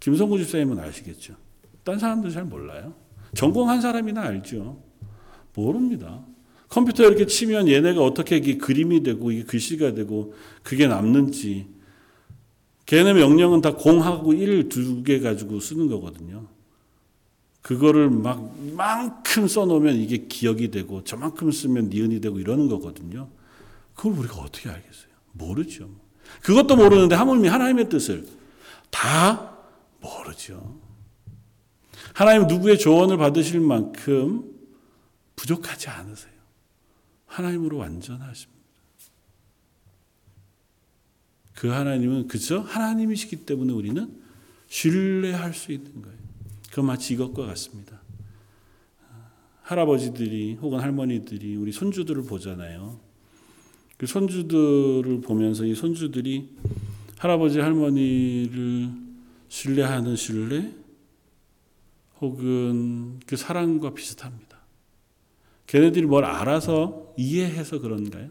김성구 0.00 0.36
집사님은 0.38 0.80
아시겠죠. 0.80 1.36
딴 1.84 1.96
사람들 1.96 2.32
잘 2.32 2.44
몰라요. 2.44 2.92
전공한 3.36 3.80
사람이나 3.80 4.22
알죠. 4.22 4.82
모릅니다. 5.54 6.24
컴퓨터 6.68 7.04
이렇게 7.04 7.26
치면 7.26 7.68
얘네가 7.68 8.02
어떻게 8.02 8.38
이게 8.38 8.58
그림이 8.58 9.04
되고 9.04 9.30
이게 9.30 9.44
글씨가 9.44 9.94
되고 9.94 10.34
그게 10.64 10.88
남는지 10.88 11.68
걔네 12.86 13.12
명령은 13.12 13.60
다 13.60 13.76
공하고 13.76 14.32
1, 14.32 14.68
두개 14.68 15.20
가지고 15.20 15.60
쓰는 15.60 15.86
거거든요. 15.86 16.48
그거를 17.62 18.10
막 18.10 18.52
만큼 18.72 19.46
써놓으면 19.46 19.94
이게 19.96 20.26
기억이 20.26 20.72
되고 20.72 21.04
저만큼 21.04 21.52
쓰면 21.52 21.90
니은이 21.90 22.20
되고 22.20 22.40
이러는 22.40 22.68
거거든요. 22.68 23.28
그걸 23.94 24.18
우리가 24.18 24.38
어떻게 24.38 24.68
알겠어요? 24.68 25.14
모르죠. 25.32 26.03
그것도 26.42 26.76
모르는데 26.76 27.14
하물며 27.14 27.50
하나님의 27.50 27.88
뜻을 27.88 28.26
다 28.90 29.56
모르죠. 30.00 30.80
하나님 32.12 32.46
누구의 32.46 32.78
조언을 32.78 33.16
받으실 33.16 33.60
만큼 33.60 34.50
부족하지 35.36 35.88
않으세요. 35.88 36.32
하나님으로 37.26 37.78
완전하십니다. 37.78 38.54
그 41.54 41.68
하나님은 41.68 42.28
그저 42.28 42.60
하나님이시기 42.60 43.46
때문에 43.46 43.72
우리는 43.72 44.20
신뢰할 44.68 45.54
수 45.54 45.72
있는 45.72 46.02
거예요. 46.02 46.18
그 46.72 46.80
마치 46.80 47.14
이것과 47.14 47.46
같습니다. 47.46 48.02
할아버지들이 49.62 50.54
혹은 50.60 50.80
할머니들이 50.80 51.56
우리 51.56 51.72
손주들을 51.72 52.24
보잖아요. 52.24 53.00
그 53.96 54.06
손주들을 54.06 55.20
보면서 55.20 55.64
이 55.64 55.74
손주들이 55.74 56.48
할아버지 57.18 57.60
할머니를 57.60 58.90
신뢰하는 59.48 60.16
신뢰 60.16 60.70
혹은 62.20 63.20
그 63.26 63.36
사랑과 63.36 63.94
비슷합니다. 63.94 64.58
걔네들이 65.66 66.06
뭘 66.06 66.24
알아서 66.24 67.14
이해해서 67.16 67.80
그런가요? 67.80 68.30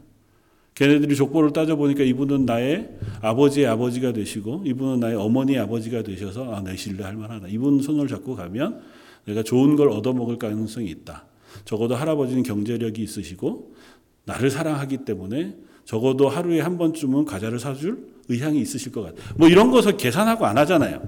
걔네들이 0.76 1.16
족보를 1.16 1.54
따져보니까 1.54 2.04
이분은 2.04 2.46
나의 2.46 2.90
아버지의 3.22 3.68
아버지가 3.68 4.12
되시고 4.12 4.64
이분은 4.66 5.00
나의 5.00 5.16
어머니의 5.16 5.60
아버지가 5.60 6.02
되셔서 6.02 6.54
아, 6.54 6.62
내 6.62 6.76
신뢰할 6.76 7.16
만하다. 7.16 7.48
이분 7.48 7.82
손을 7.82 8.08
잡고 8.08 8.36
가면 8.36 8.82
내가 9.26 9.44
좋은 9.44 9.76
걸 9.76 9.90
얻어먹을 9.90 10.38
가능성이 10.38 10.90
있다. 10.90 11.26
적어도 11.66 11.96
할아버지는 11.96 12.44
경제력이 12.44 13.02
있으시고 13.04 13.76
나를 14.26 14.50
사랑하기 14.50 15.00
때문에 15.06 15.56
적어도 15.86 16.30
하루에 16.30 16.62
한 16.62 16.78
번쯤은 16.78 17.26
과자를 17.26 17.60
사줄 17.60 18.08
의향이 18.30 18.60
있으실 18.62 18.92
것 18.92 19.02
같아요. 19.02 19.22
뭐 19.36 19.50
이런 19.50 19.72
것을 19.72 19.98
계산하고 19.98 20.46
안 20.46 20.58
하잖아요. 20.58 21.02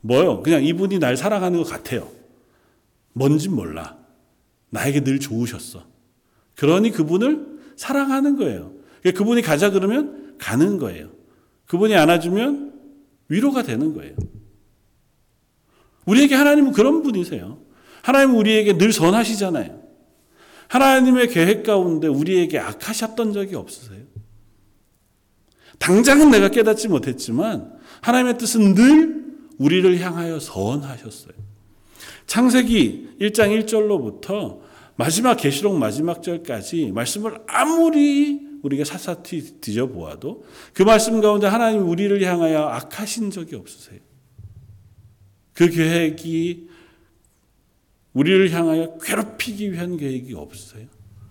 뭐요? 0.00 0.42
그냥 0.42 0.64
이분이 0.64 0.98
날 0.98 1.16
사랑하는 1.16 1.62
것 1.62 1.68
같아요. 1.68 2.08
뭔진 3.12 3.54
몰라. 3.54 3.98
나에게 4.70 5.00
늘 5.00 5.18
좋으셨어. 5.20 5.84
그러니 6.56 6.90
그분을 6.90 7.58
사랑하는 7.76 8.36
거예요. 8.36 8.72
그러니까 9.00 9.18
그분이 9.18 9.42
가자 9.42 9.70
그러면 9.70 10.34
가는 10.38 10.78
거예요. 10.78 11.10
그분이 11.66 11.94
안아주면 11.94 12.72
위로가 13.28 13.62
되는 13.62 13.94
거예요. 13.94 14.14
우리에게 16.06 16.34
하나님은 16.34 16.72
그런 16.72 17.02
분이세요. 17.02 17.58
하나님은 18.02 18.36
우리에게 18.36 18.78
늘 18.78 18.92
선하시잖아요. 18.92 19.77
하나님의 20.68 21.28
계획 21.28 21.64
가운데 21.64 22.06
우리에게 22.06 22.58
악하셨던 22.58 23.32
적이 23.32 23.56
없으세요. 23.56 24.02
당장은 25.78 26.30
내가 26.30 26.48
깨닫지 26.48 26.88
못했지만 26.88 27.72
하나님의 28.00 28.38
뜻은 28.38 28.74
늘 28.74 29.24
우리를 29.58 29.98
향하여 30.00 30.38
선하셨어요. 30.38 31.32
창세기 32.26 33.16
1장 33.20 33.64
1절로부터 33.64 34.60
마지막 34.96 35.36
계시록 35.36 35.78
마지막 35.78 36.22
절까지 36.22 36.92
말씀을 36.92 37.40
아무리 37.46 38.40
우리가 38.62 38.84
샅샅이 38.84 39.60
뒤져보아도 39.60 40.44
그 40.74 40.82
말씀 40.82 41.20
가운데 41.20 41.46
하나님 41.46 41.88
우리를 41.88 42.20
향하여 42.22 42.66
악하신 42.66 43.30
적이 43.30 43.56
없으세요. 43.56 44.00
그 45.52 45.68
계획이 45.70 46.68
우리를 48.12 48.50
향하여 48.50 48.98
괴롭히기 48.98 49.72
위한 49.72 49.96
계획이 49.96 50.34
없으세요. 50.34 50.86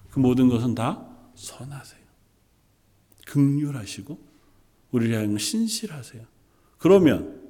그 0.09 0.19
모든 0.19 0.47
것은 0.47 0.75
다 0.75 1.05
선하세요. 1.35 2.01
극률하시고 3.25 4.17
우리를 4.91 5.15
향하여 5.15 5.37
신실하세요. 5.37 6.23
그러면 6.77 7.41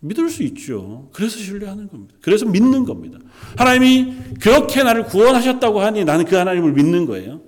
믿을 0.00 0.30
수 0.30 0.42
있죠. 0.44 1.08
그래서 1.12 1.38
신뢰하는 1.38 1.88
겁니다. 1.88 2.14
그래서 2.20 2.46
믿는 2.46 2.84
겁니다. 2.84 3.18
하나님이 3.56 4.14
그렇게 4.40 4.82
나를 4.82 5.04
구원하셨다고 5.04 5.80
하니 5.80 6.04
나는 6.04 6.24
그 6.24 6.36
하나님을 6.36 6.72
믿는 6.72 7.06
거예요. 7.06 7.40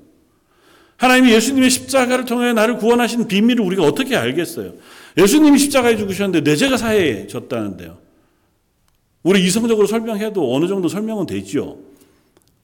하나님이 0.96 1.32
예수님의 1.32 1.70
십자가를 1.70 2.24
통해 2.24 2.52
나를 2.52 2.76
구원하신 2.76 3.26
비밀을 3.28 3.64
우리가 3.64 3.84
어떻게 3.84 4.16
알겠어요? 4.16 4.74
예수님이 5.16 5.58
십자가에 5.58 5.96
죽으셨는데 5.96 6.42
내 6.42 6.56
죄가 6.56 6.76
사해졌다는데요. 6.76 7.98
우리 9.22 9.44
이성적으로 9.44 9.86
설명해도 9.86 10.54
어느 10.54 10.66
정도 10.66 10.88
설명은 10.88 11.26
되죠. 11.26 11.82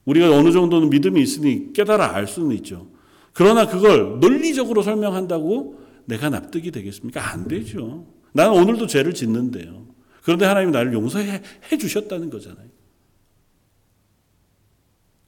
우리가 0.05 0.31
어느 0.31 0.51
정도는 0.51 0.89
믿음이 0.89 1.21
있으니 1.21 1.73
깨달아 1.73 2.15
알 2.15 2.27
수는 2.27 2.55
있죠. 2.57 2.87
그러나 3.33 3.67
그걸 3.67 4.19
논리적으로 4.19 4.81
설명한다고 4.81 5.79
내가 6.05 6.29
납득이 6.29 6.71
되겠습니까? 6.71 7.31
안 7.31 7.47
되죠. 7.47 8.07
나는 8.31 8.53
오늘도 8.53 8.87
죄를 8.87 9.13
짓는데요. 9.13 9.85
그런데 10.23 10.45
하나님이 10.45 10.71
나를 10.71 10.93
용서해 10.93 11.41
주셨다는 11.79 12.29
거잖아요. 12.29 12.67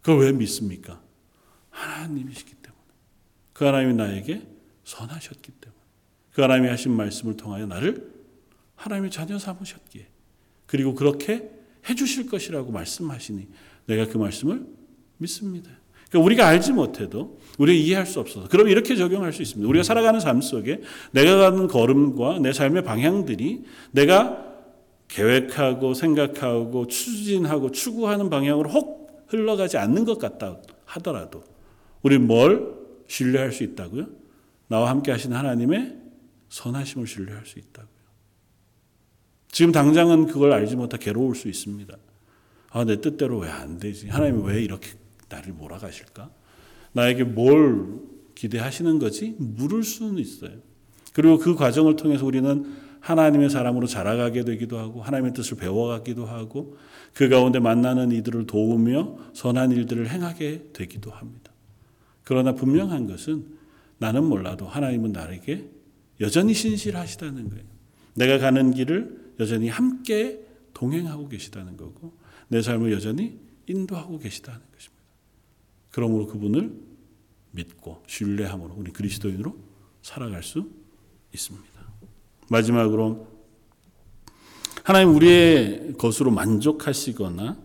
그걸 0.02 0.26
왜 0.26 0.32
믿습니까? 0.32 1.02
하나님이시기 1.70 2.56
때문에. 2.56 2.84
그 3.54 3.66
하나님이 3.66 3.94
나에게 3.94 4.48
선하셨기 4.86 5.52
때문에. 5.52 5.80
그 6.34 6.42
하나님이 6.42 6.70
하신 6.70 6.94
말씀을 6.94 7.38
통하여 7.38 7.66
나를 7.66 8.12
하나님의 8.76 9.12
자녀 9.12 9.38
삼으셨기에 9.38 10.08
그리고 10.70 10.94
그렇게 10.94 11.50
해주실 11.90 12.30
것이라고 12.30 12.72
말씀하시니 12.72 13.48
내가 13.88 14.08
그 14.08 14.18
말씀을 14.18 14.68
믿습니다. 15.18 15.72
그러니까 16.10 16.26
우리가 16.26 16.48
알지 16.48 16.74
못해도 16.74 17.40
우리가 17.58 17.76
이해할 17.76 18.06
수 18.06 18.20
없어서 18.20 18.48
그럼 18.48 18.68
이렇게 18.68 18.96
적용할 18.96 19.34
수 19.34 19.42
있습니다. 19.42 19.68
우리가 19.68 19.82
살아가는 19.82 20.20
삶 20.20 20.42
속에 20.42 20.82
내가 21.12 21.38
가는 21.38 21.68
걸음과 21.68 22.40
내 22.40 22.54
삶의 22.54 22.84
방향들이 22.84 23.64
내가 23.92 24.46
계획하고 25.08 25.96
생각하고 25.96 26.86
추진하고 26.86 27.72
추구하는 27.72 28.30
방향으로 28.30 28.70
혹 28.70 29.26
흘러가지 29.28 29.78
않는 29.78 30.06
것 30.06 30.20
같다 30.20 30.58
하더라도 30.86 31.44
우리 32.04 32.20
뭘 32.20 32.76
신뢰할 33.08 33.52
수 33.52 33.64
있다고요? 33.64 34.06
나와 34.68 34.92
함께 34.92 35.12
하신 35.12 35.34
하나님의 35.34 35.98
선하심을 36.50 37.08
신뢰할 37.08 37.48
수 37.48 37.58
있다고요. 37.58 37.99
지금 39.52 39.72
당장은 39.72 40.28
그걸 40.28 40.54
알지 40.54 40.76
못하 40.76 40.98
괴로울 40.98 41.36
수 41.36 41.48
있습니다. 41.50 41.96
아, 42.72 42.84
내 42.86 43.02
뜻대로 43.02 43.40
왜 43.40 43.50
안 43.50 43.80
되지? 43.80 44.08
하나님이 44.08 44.44
왜 44.46 44.62
이렇게 44.62 44.90
나를 45.28 45.54
몰아가실까? 45.54 46.30
나에게 46.94 47.24
뭘 47.24 48.00
기대하시는 48.36 49.00
거지? 49.00 49.36
물을 49.38 49.84
수는 49.84 50.18
있어요. 50.20 50.52
그리고 51.14 51.38
그 51.40 51.56
과정을 51.56 51.96
통해서 51.96 52.26
우리는 52.26 52.90
하나님의 53.00 53.50
사람으로 53.50 53.88
자라가게 53.88 54.44
되기도 54.44 54.78
하고 54.78 55.02
하나님의 55.02 55.34
뜻을 55.34 55.58
배워가기도 55.58 56.26
하고 56.26 56.78
그 57.14 57.30
가운데 57.30 57.60
만나는 57.60 58.12
이들을 58.12 58.46
도우며 58.46 59.18
선한 59.34 59.72
일들을 59.72 60.10
행하게 60.10 60.70
되기도 60.74 61.10
합니다. 61.12 61.52
그러나 62.24 62.54
분명한 62.54 63.08
것은 63.08 63.46
나는 63.98 64.24
몰라도 64.26 64.68
하나님은 64.68 65.12
나에게 65.12 65.66
여전히 66.22 66.54
신실하시다는 66.54 67.50
거예요. 67.50 67.64
내가 68.16 68.38
가는 68.38 68.72
길을 68.74 69.19
여전히 69.40 69.70
함께 69.70 70.46
동행하고 70.74 71.30
계시다는 71.30 71.78
거고 71.78 72.14
내 72.48 72.62
삶을 72.62 72.92
여전히 72.92 73.40
인도하고 73.68 74.20
계시다는 74.20 74.60
것입니다. 74.74 75.04
그러므로 75.92 76.28
그분을 76.28 76.74
믿고 77.52 78.04
신뢰함으로 78.08 78.76
우리 78.78 78.92
그리스도인으로 78.92 79.56
살아갈 80.02 80.44
수 80.44 80.70
있습니다. 81.34 81.68
마지막으로 82.50 83.28
하나님 84.84 85.16
우리의 85.16 85.94
것으로 85.98 86.32
만족하시거나 86.32 87.58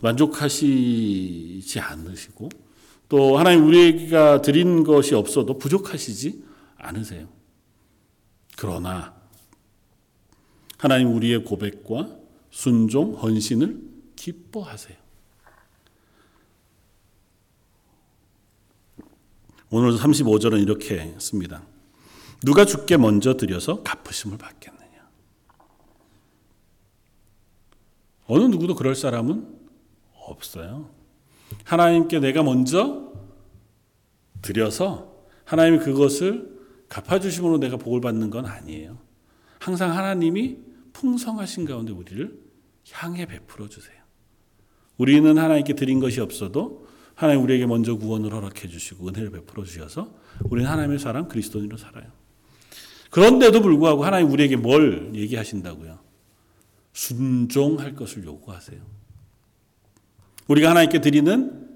만족하시지 0.00 1.80
않으시고 1.80 2.48
또 3.08 3.38
하나님 3.38 3.66
우리가 3.66 4.42
드린 4.42 4.82
것이 4.82 5.14
없어도 5.14 5.58
부족하시지 5.58 6.42
않으세요. 6.76 7.28
그러나 8.56 9.21
하나님 10.82 11.14
우리의 11.14 11.44
고백과 11.44 12.08
순종, 12.50 13.14
헌신을 13.14 13.80
기뻐하세요. 14.16 14.96
오늘 19.70 19.92
35절은 19.92 20.60
이렇게 20.60 21.14
씁니다. 21.20 21.62
누가 22.44 22.64
주께 22.64 22.96
먼저 22.96 23.36
드려서 23.36 23.84
갚으심을 23.84 24.38
받겠느냐. 24.38 25.08
어느 28.26 28.42
누구도 28.46 28.74
그럴 28.74 28.96
사람은 28.96 29.56
없어요. 30.14 30.90
하나님께 31.62 32.18
내가 32.18 32.42
먼저 32.42 33.12
드려서 34.42 35.14
하나님이 35.44 35.78
그것을 35.78 36.58
갚아주심으로 36.88 37.58
내가 37.58 37.76
복을 37.76 38.00
받는 38.00 38.30
건 38.30 38.46
아니에요. 38.46 38.98
항상 39.60 39.96
하나님이 39.96 40.71
풍성하신 40.92 41.64
가운데 41.64 41.92
우리를 41.92 42.38
향해 42.92 43.26
베풀어 43.26 43.68
주세요. 43.68 43.96
우리는 44.98 45.38
하나님께 45.38 45.74
드린 45.74 46.00
것이 46.00 46.20
없어도 46.20 46.86
하나님 47.14 47.42
우리에게 47.42 47.66
먼저 47.66 47.96
구원을 47.96 48.32
허락해 48.32 48.68
주시고 48.68 49.08
은혜를 49.08 49.30
베풀어 49.30 49.64
주셔서 49.64 50.14
우리는 50.44 50.70
하나님의 50.70 50.98
사람 50.98 51.28
그리스도인으로 51.28 51.76
살아요. 51.76 52.10
그런데도 53.10 53.60
불구하고 53.60 54.04
하나님 54.04 54.30
우리에게 54.30 54.56
뭘 54.56 55.12
얘기하신다고요? 55.14 55.98
순종할 56.92 57.94
것을 57.94 58.24
요구하세요. 58.24 58.80
우리가 60.48 60.70
하나님께 60.70 61.00
드리는 61.00 61.68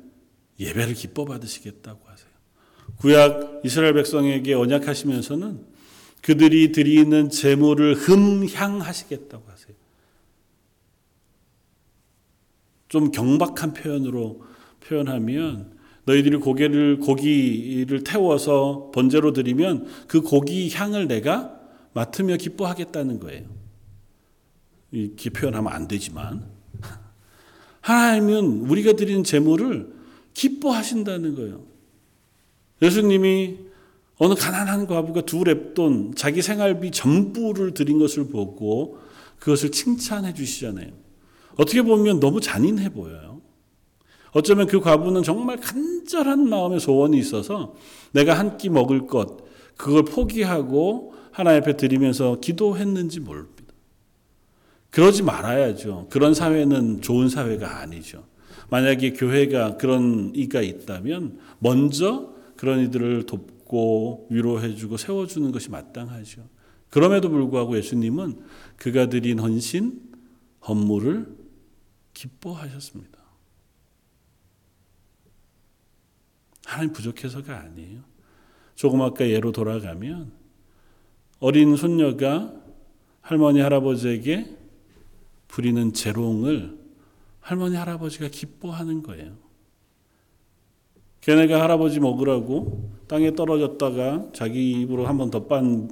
예배를 0.59 0.95
기뻐 0.95 1.25
받으시겠다고 1.25 2.09
하세요. 2.09 2.31
구약 2.97 3.61
이스라엘 3.65 3.95
백성에게 3.95 4.55
언약하시면서는 4.55 5.76
그들이 6.27 6.73
드리는 6.73 7.31
제물을 7.31 7.95
흠향하시겠다고 7.95 9.49
하세요. 9.49 9.77
좀 12.89 13.13
경박한 13.13 13.73
표현으로 13.73 14.43
표현하면 14.81 15.77
너희들이 16.05 16.39
고기를 16.39 16.99
고기를 16.99 18.03
태워서 18.03 18.91
번제로 18.93 19.33
드리면 19.33 19.87
그 20.09 20.21
고기 20.21 20.69
향을 20.69 21.07
내가 21.07 21.61
맡으며 21.93 22.39
기뻐하겠다는 22.39 23.21
거예요. 23.21 23.47
이렇게 24.91 25.31
표현하면 25.31 25.73
안 25.73 25.87
되지만 25.87 26.45
하나님은 27.83 28.63
우리가 28.69 28.95
드리는 28.95 29.23
제물을 29.23 29.95
기뻐하신다는 30.35 31.37
거예요. 31.37 31.65
예수님이 32.83 33.67
어느 34.19 34.35
가난한 34.35 34.87
과부가 34.87 35.23
두 35.23 35.41
랩돈 35.45 36.17
자기 36.17 36.41
생활비 36.43 36.91
전부를 36.91 37.75
드린 37.75 37.99
것을 37.99 38.29
보고 38.29 38.99
그것을 39.39 39.71
칭찬해 39.71 40.33
주시잖아요. 40.33 40.89
어떻게 41.57 41.83
보면 41.83 42.21
너무 42.21 42.41
잔인해 42.41 42.91
보여요. 42.91 43.41
어쩌면 44.33 44.67
그 44.67 44.81
과부는 44.81 45.23
정말 45.23 45.59
간절한 45.59 46.49
마음의 46.49 46.81
소원이 46.81 47.19
있어서 47.19 47.75
내가 48.13 48.39
한 48.39 48.57
끼 48.59 48.69
먹을 48.69 49.07
것 49.07 49.45
그걸 49.77 50.05
포기하고 50.05 51.15
하나님 51.31 51.63
앞에 51.63 51.77
드리면서 51.77 52.41
기도했는지 52.41 53.21
모릅니다. 53.21 53.57
그러지 54.91 55.23
말아야죠. 55.23 56.07
그런 56.11 56.33
사회는 56.33 57.03
좋은 57.03 57.29
사회가 57.29 57.81
아니죠. 57.81 58.25
만약에 58.71 59.13
교회가 59.13 59.77
그런 59.77 60.33
이가 60.35 60.63
있다면 60.63 61.39
먼저 61.59 62.31
그런 62.57 62.81
이들을 62.81 63.25
돕고 63.27 63.56
위로해주고 64.31 64.97
세워주는 64.97 65.53
것이 65.53 65.71
마땅하죠. 65.71 66.49
그럼에도 66.91 67.29
불구하고 67.29 67.77
예수님은 67.77 68.43
그가 68.77 69.09
드린 69.09 69.39
헌신, 69.39 70.01
헌물을 70.67 71.37
기뻐하셨습니다. 72.15 73.19
하나님 76.65 76.93
부족해서가 76.93 77.61
아니에요. 77.61 78.03
조금 78.75 79.03
아까 79.03 79.29
예로 79.29 79.53
돌아가면 79.53 80.33
어린 81.39 81.77
손녀가 81.77 82.53
할머니 83.21 83.61
할아버지에게 83.61 84.57
부리는 85.49 85.93
재롱을 85.93 86.79
할머니 87.41 87.77
할아버지가 87.77 88.29
기뻐하는 88.29 89.03
거예요. 89.03 89.46
걔네가 91.27 91.61
할아버지 91.61 91.99
먹으라고 91.99 92.93
땅에 93.09 93.35
떨어졌다가 93.35 94.29
자기 94.33 94.71
입으로 94.81 95.07
한 95.07 95.19
번 95.19 95.31
더 95.31 95.49
빤 95.49 95.89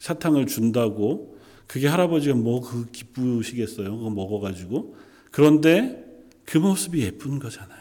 사탕을 0.00 0.46
준다고 0.46 1.38
그게 1.68 1.86
할아버지가 1.86 2.34
뭐 2.34 2.60
그 2.60 2.90
기쁘시겠어요. 2.90 3.96
그거 3.96 4.10
먹어가지고 4.10 4.96
그런데 5.30 6.04
그 6.44 6.58
모습이 6.58 7.00
예쁜 7.02 7.38
거잖아요. 7.38 7.80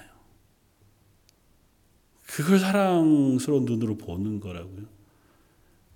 그걸 2.27 2.59
사랑스러운 2.59 3.65
눈으로 3.65 3.97
보는 3.97 4.39
거라고요. 4.39 4.85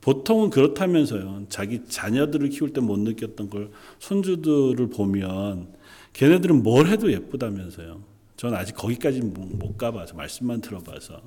보통은 0.01 0.49
그렇다면서요. 0.49 1.45
자기 1.49 1.85
자녀들을 1.87 2.49
키울 2.49 2.73
때 2.73 2.81
못 2.81 2.99
느꼈던 2.99 3.49
걸 3.51 3.69
손주들을 3.99 4.89
보면 4.89 5.73
걔네들은 6.13 6.63
뭘 6.63 6.87
해도 6.87 7.11
예쁘다면서요. 7.11 8.14
저는 8.37 8.57
아직 8.57 8.75
거기까지 8.75 9.21
못 9.21 9.77
가봐서 9.77 10.15
말씀만 10.15 10.61
들어봐서. 10.61 11.21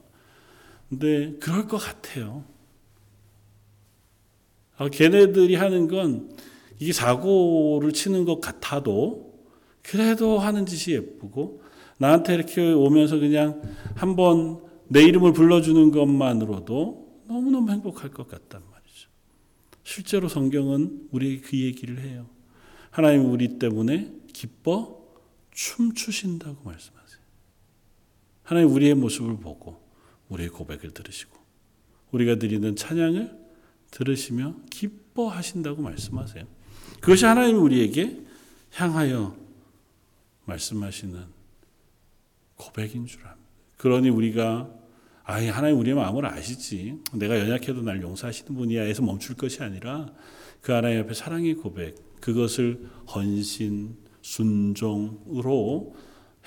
근데 0.88 1.36
그럴 1.40 1.66
것 1.66 1.78
같아요. 1.78 2.44
아, 4.76 4.88
걔네들이 4.88 5.54
하는 5.56 5.88
건 5.88 6.30
이게 6.78 6.92
사고를 6.92 7.92
치는 7.92 8.24
것 8.24 8.40
같아도 8.40 9.34
그래도 9.82 10.38
하는 10.38 10.66
짓이 10.66 10.94
예쁘고 10.94 11.62
나한테 11.98 12.34
이렇게 12.34 12.72
오면서 12.72 13.18
그냥 13.18 13.60
한번 13.96 14.62
내 14.86 15.02
이름을 15.02 15.32
불러주는 15.32 15.90
것만으로도 15.90 17.22
너무너무 17.26 17.70
행복할 17.70 18.10
것 18.10 18.28
같단 18.28 18.62
말이죠. 18.70 19.08
실제로 19.82 20.28
성경은 20.28 21.08
우리에게 21.10 21.40
그 21.40 21.58
얘기를 21.58 22.00
해요. 22.00 22.26
하나님 22.90 23.30
우리 23.30 23.58
때문에 23.58 24.12
기뻐 24.32 25.02
춤추신다고 25.50 26.62
말씀하세요. 26.64 26.97
하나님 28.48 28.72
우리의 28.72 28.94
모습을 28.94 29.36
보고 29.36 29.78
우리의 30.30 30.48
고백을 30.48 30.92
들으시고 30.92 31.36
우리가 32.12 32.36
드리는 32.36 32.74
찬양을 32.74 33.38
들으시며 33.90 34.56
기뻐하신다고 34.70 35.82
말씀하세요. 35.82 36.46
그것이 36.98 37.26
하나님이 37.26 37.58
우리에게 37.58 38.22
향하여 38.72 39.36
말씀하시는 40.46 41.26
고백인 42.56 43.04
줄 43.04 43.20
압니다. 43.26 43.46
그러니 43.76 44.08
우리가 44.08 44.72
아, 45.24 45.34
하나님 45.34 45.78
우리의 45.80 45.94
마음을 45.94 46.24
아시지. 46.24 46.98
내가 47.12 47.38
연약해도 47.38 47.82
날 47.82 48.00
용서하시는 48.00 48.54
분이야 48.54 48.80
해서 48.80 49.02
멈출 49.02 49.36
것이 49.36 49.62
아니라 49.62 50.10
그 50.62 50.72
하나님 50.72 51.00
앞에 51.02 51.12
사랑의 51.12 51.52
고백, 51.52 51.96
그것을 52.22 52.88
헌신, 53.14 53.94
순종으로 54.22 55.94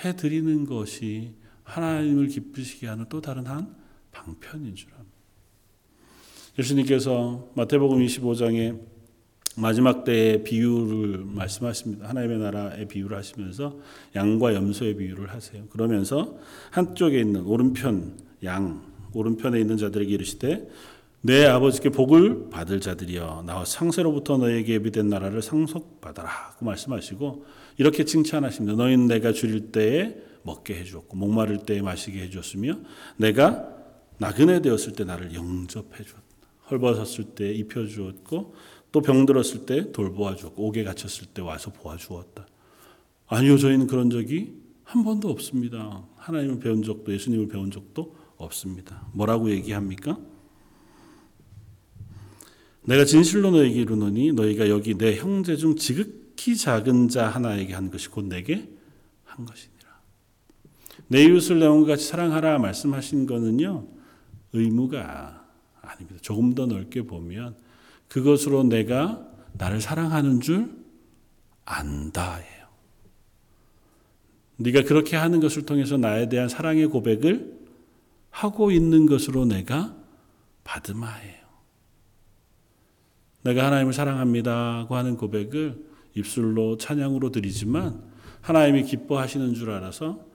해드리는 0.04 0.66
것이 0.66 1.40
하나님을 1.72 2.28
기쁘시게 2.28 2.88
하는 2.88 3.06
또 3.08 3.22
다른 3.22 3.46
한 3.48 3.74
방편인 4.12 4.76
줄 4.76 4.90
압니다. 4.90 5.12
예수님께서 6.60 7.48
마태복음 7.56 8.06
25장에 8.06 8.78
마지막 9.58 10.04
때의 10.04 10.44
비유를 10.44 11.24
말씀하십니다. 11.26 12.10
하나님의 12.10 12.40
나라의 12.40 12.88
비유를 12.88 13.18
하시면서 13.18 13.80
양과 14.16 14.54
염소의 14.54 14.96
비유를 14.98 15.32
하세요. 15.32 15.66
그러면서 15.70 16.38
한쪽에 16.72 17.20
있는 17.20 17.46
오른편 17.46 18.18
양 18.44 18.82
오른편에 19.14 19.60
있는 19.60 19.78
자들에게 19.78 20.14
이르시되 20.14 20.70
내 21.22 21.46
아버지께 21.46 21.90
복을 21.90 22.50
받을 22.50 22.82
자들이여 22.82 23.44
나와 23.46 23.64
상세로부터 23.64 24.38
너에게 24.38 24.74
예비된 24.74 25.08
나라를 25.08 25.42
상속받아라 25.42 26.56
고 26.58 26.66
말씀하시고 26.66 27.46
이렇게 27.78 28.06
칭찬하십니다. 28.06 28.76
너희는 28.76 29.08
내가 29.08 29.32
줄일 29.32 29.72
때에 29.72 30.31
먹게 30.44 30.76
해주었고 30.80 31.18
목마를 31.18 31.66
때에 31.66 31.82
마시게 31.82 32.22
해주었으며 32.24 32.80
내가 33.18 33.68
나그네 34.18 34.62
되었을 34.62 34.94
때 34.94 35.04
나를 35.04 35.34
영접해 35.34 36.04
주었다. 36.04 36.22
헐벗었을 36.70 37.36
때 37.36 37.52
입혀 37.52 37.86
주었고 37.86 38.54
또 38.92 39.02
병들었을 39.02 39.66
때 39.66 39.92
돌보아 39.92 40.36
주었고 40.36 40.68
옥에 40.68 40.84
갇혔을 40.84 41.28
때 41.34 41.42
와서 41.42 41.72
보아 41.72 41.98
주었다. 41.98 42.46
아니요 43.28 43.58
저희는 43.58 43.88
그런 43.88 44.10
적이 44.10 44.54
한 44.84 45.04
번도 45.04 45.30
없습니다. 45.30 46.06
하나님을 46.18 46.60
배운 46.60 46.84
적도 46.84 47.14
예수님을 47.14 47.48
배운 47.48 47.72
적도 47.72 48.16
없습니다. 48.38 49.08
뭐라고 49.14 49.50
얘기합니까? 49.50 50.20
내가 52.84 53.06
진실로 53.06 53.52
너에게 53.52 53.82
이르노니 53.82 54.34
너희가 54.34 54.70
여기 54.70 54.96
내 54.96 55.16
형제 55.16 55.56
중 55.56 55.76
지극히 55.76 56.56
작은 56.56 57.10
자 57.10 57.28
하나에게 57.28 57.74
한 57.74 57.92
것이 57.92 58.10
곧 58.10 58.26
내게 58.26 58.70
한 59.24 59.46
것이니라. 59.46 59.71
내 61.12 61.26
이웃을 61.26 61.60
내 61.60 61.68
몸과 61.68 61.88
같이 61.88 62.08
사랑하라 62.08 62.58
말씀하신 62.60 63.26
거는요. 63.26 63.86
의무가 64.54 65.46
아닙니다. 65.82 66.22
조금 66.22 66.56
더 66.56 66.68
넓게 66.68 67.02
보면 67.02 67.58
그것으로 68.08 68.64
내가 68.64 69.22
나를 69.52 69.82
사랑하는 69.82 70.40
줄 70.40 70.72
안다예요. 71.66 72.66
네가 74.56 74.84
그렇게 74.84 75.18
하는 75.18 75.42
것을 75.42 75.66
통해서 75.66 75.98
나에 75.98 76.30
대한 76.30 76.48
사랑의 76.48 76.88
고백을 76.88 77.60
하고 78.30 78.72
있는 78.72 79.06
것으로 79.06 79.44
내가 79.44 79.94
받음하예요. 80.64 81.42
내가 83.44 83.66
하나님을 83.66 83.92
사랑합니다고 83.92 84.96
하는 84.96 85.18
고백을 85.18 85.78
입술로 86.16 86.78
찬양으로 86.78 87.32
드리지만 87.32 88.02
하나님이 88.40 88.84
기뻐하시는 88.84 89.56
줄 89.56 89.72
알아서 89.72 90.31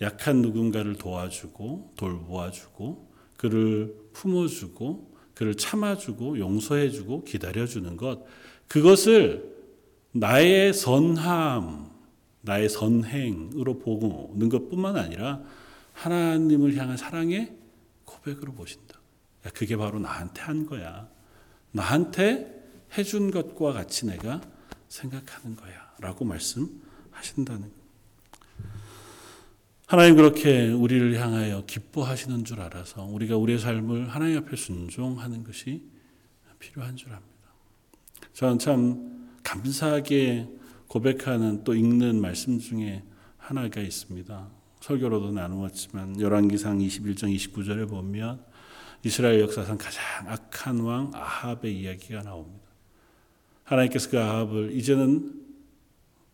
약한 0.00 0.42
누군가를 0.42 0.96
도와주고 0.96 1.94
돌보아주고 1.96 3.12
그를 3.36 3.94
품어주고 4.12 5.16
그를 5.34 5.54
참아주고 5.54 6.38
용서해주고 6.38 7.24
기다려주는 7.24 7.96
것 7.96 8.24
그것을 8.68 9.54
나의 10.12 10.72
선함 10.72 11.90
나의 12.46 12.68
선행으로 12.68 13.78
보는 13.78 14.48
것뿐만 14.48 14.96
아니라 14.96 15.42
하나님을 15.92 16.76
향한 16.76 16.96
사랑의 16.96 17.56
고백으로 18.04 18.52
보신다. 18.52 19.00
그게 19.52 19.76
바로 19.76 19.98
나한테 19.98 20.42
한 20.42 20.66
거야. 20.66 21.08
나한테 21.72 22.54
해준 22.96 23.30
것과 23.30 23.72
같이 23.72 24.06
내가 24.06 24.40
생각하는 24.88 25.56
거야. 25.56 25.94
라고 25.98 26.24
말씀하신다는 26.24 27.62
거. 27.62 27.75
하나님 29.86 30.16
그렇게 30.16 30.68
우리를 30.68 31.14
향하여 31.14 31.64
기뻐하시는 31.64 32.44
줄 32.44 32.60
알아서 32.60 33.04
우리가 33.04 33.36
우리의 33.36 33.60
삶을 33.60 34.08
하나님 34.08 34.38
앞에 34.38 34.56
순종하는 34.56 35.44
것이 35.44 35.80
필요한 36.58 36.96
줄 36.96 37.12
압니다. 37.12 37.52
저는 38.32 38.58
참 38.58 39.30
감사하게 39.44 40.48
고백하는 40.88 41.62
또 41.62 41.72
읽는 41.72 42.20
말씀 42.20 42.58
중에 42.58 43.04
하나가 43.36 43.80
있습니다. 43.80 44.50
설교로도 44.80 45.30
나누었지만 45.30 46.20
열왕기상 46.20 46.78
21장 46.78 47.32
29절에 47.36 47.88
보면 47.88 48.44
이스라엘 49.04 49.40
역사상 49.40 49.78
가장 49.78 50.02
악한 50.26 50.80
왕 50.80 51.12
아합의 51.14 51.78
이야기가 51.78 52.22
나옵니다. 52.22 52.66
하나님께서 53.62 54.10
그 54.10 54.18
아합을 54.18 54.72
이제는 54.72 55.46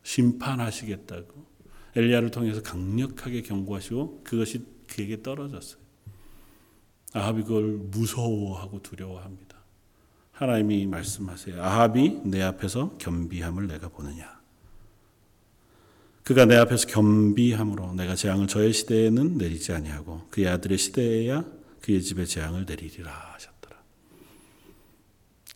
심판하시겠다고 0.04 1.51
엘리야를 1.94 2.30
통해서 2.30 2.62
강력하게 2.62 3.42
경고하시고 3.42 4.22
그것이 4.24 4.64
그에게 4.86 5.22
떨어졌어요. 5.22 5.80
아합이 7.12 7.42
그걸 7.42 7.76
무서워하고 7.76 8.82
두려워합니다. 8.82 9.56
하나님이 10.32 10.86
말씀하세요. 10.86 11.62
아합이 11.62 12.22
내 12.24 12.42
앞에서 12.42 12.96
겸비함을 12.98 13.66
내가 13.66 13.88
보느냐. 13.88 14.40
그가 16.24 16.46
내 16.46 16.56
앞에서 16.56 16.86
겸비함으로 16.86 17.94
내가 17.94 18.14
재앙을 18.14 18.46
저의 18.46 18.72
시대에는 18.72 19.38
내리지 19.38 19.72
아니하고 19.72 20.26
그의 20.30 20.48
아들의 20.48 20.78
시대에야 20.78 21.44
그의 21.80 22.00
집에 22.02 22.24
재앙을 22.24 22.64
내리리라 22.64 23.10
하셨더라. 23.34 23.76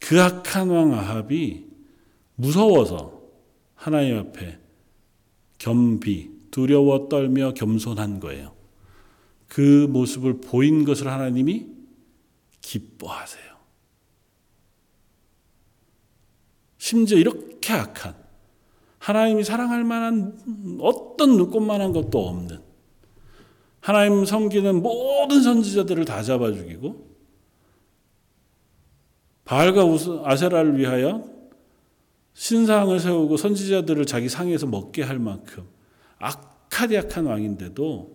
그 0.00 0.20
악한 0.20 0.68
왕 0.68 0.92
아합이 0.92 1.66
무서워서 2.34 3.22
하나님 3.74 4.18
앞에 4.18 4.58
겸비, 5.58 6.30
두려워 6.50 7.08
떨며 7.08 7.54
겸손한 7.54 8.20
거예요. 8.20 8.54
그 9.48 9.86
모습을 9.90 10.40
보인 10.40 10.84
것을 10.84 11.08
하나님이 11.08 11.66
기뻐하세요. 12.60 13.56
심지어 16.78 17.18
이렇게 17.18 17.72
악한 17.72 18.14
하나님이 18.98 19.44
사랑할 19.44 19.84
만한 19.84 20.78
어떤 20.80 21.36
눈꽃만한 21.36 21.92
것도 21.92 22.28
없는 22.28 22.60
하나님 23.80 24.24
섬기는 24.24 24.82
모든 24.82 25.42
선지자들을 25.42 26.04
다 26.04 26.22
잡아 26.22 26.52
죽이고 26.52 27.06
바알과 29.44 29.84
아세라를 30.24 30.76
위하여 30.76 31.35
신상을 32.36 33.00
세우고 33.00 33.38
선지자들을 33.38 34.04
자기 34.04 34.28
상에서 34.28 34.66
먹게 34.66 35.02
할 35.02 35.18
만큼 35.18 35.66
악하디악한 36.18 37.24
왕인데도 37.24 38.14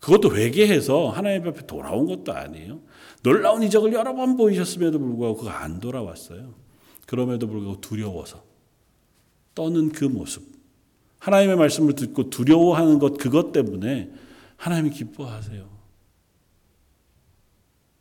그것도 0.00 0.36
회개해서 0.36 1.10
하나님 1.10 1.46
앞에 1.46 1.64
돌아온 1.64 2.06
것도 2.06 2.32
아니에요. 2.32 2.80
놀라운 3.22 3.62
이적을 3.62 3.92
여러 3.92 4.14
번 4.16 4.36
보이셨음에도 4.36 4.98
불구하고 4.98 5.36
그가 5.36 5.62
안 5.62 5.78
돌아왔어요. 5.78 6.54
그럼에도 7.06 7.46
불구하고 7.46 7.80
두려워서 7.80 8.42
떠는 9.54 9.92
그 9.92 10.06
모습. 10.06 10.42
하나님의 11.20 11.54
말씀을 11.54 11.94
듣고 11.94 12.30
두려워하는 12.30 12.98
것 12.98 13.16
그것 13.16 13.52
때문에 13.52 14.10
하나님이 14.56 14.90
기뻐하세요. 14.90 15.70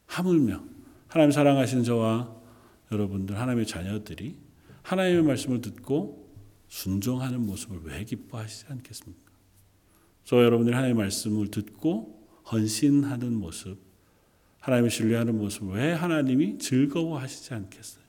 하물며 0.08 0.64
하나님 1.08 1.30
사랑하시는 1.32 1.84
저와 1.84 2.36
여러분들 2.92 3.40
하나님의 3.40 3.68
자녀들이 3.68 4.51
하나님의 4.84 5.24
말씀을 5.24 5.62
듣고 5.62 6.30
순종하는 6.68 7.46
모습을 7.46 7.82
왜 7.84 8.04
기뻐하시지 8.04 8.66
않겠습니까? 8.70 9.32
저 10.24 10.44
여러분들이 10.44 10.76
하나님의 10.76 11.04
말씀을 11.04 11.50
듣고 11.50 12.28
헌신하는 12.52 13.34
모습, 13.34 13.78
하나님을 14.60 14.90
신뢰하는 14.90 15.38
모습을 15.38 15.76
왜 15.76 15.94
하나님이 15.94 16.58
즐거워하시지 16.60 17.54
않겠어요? 17.54 18.04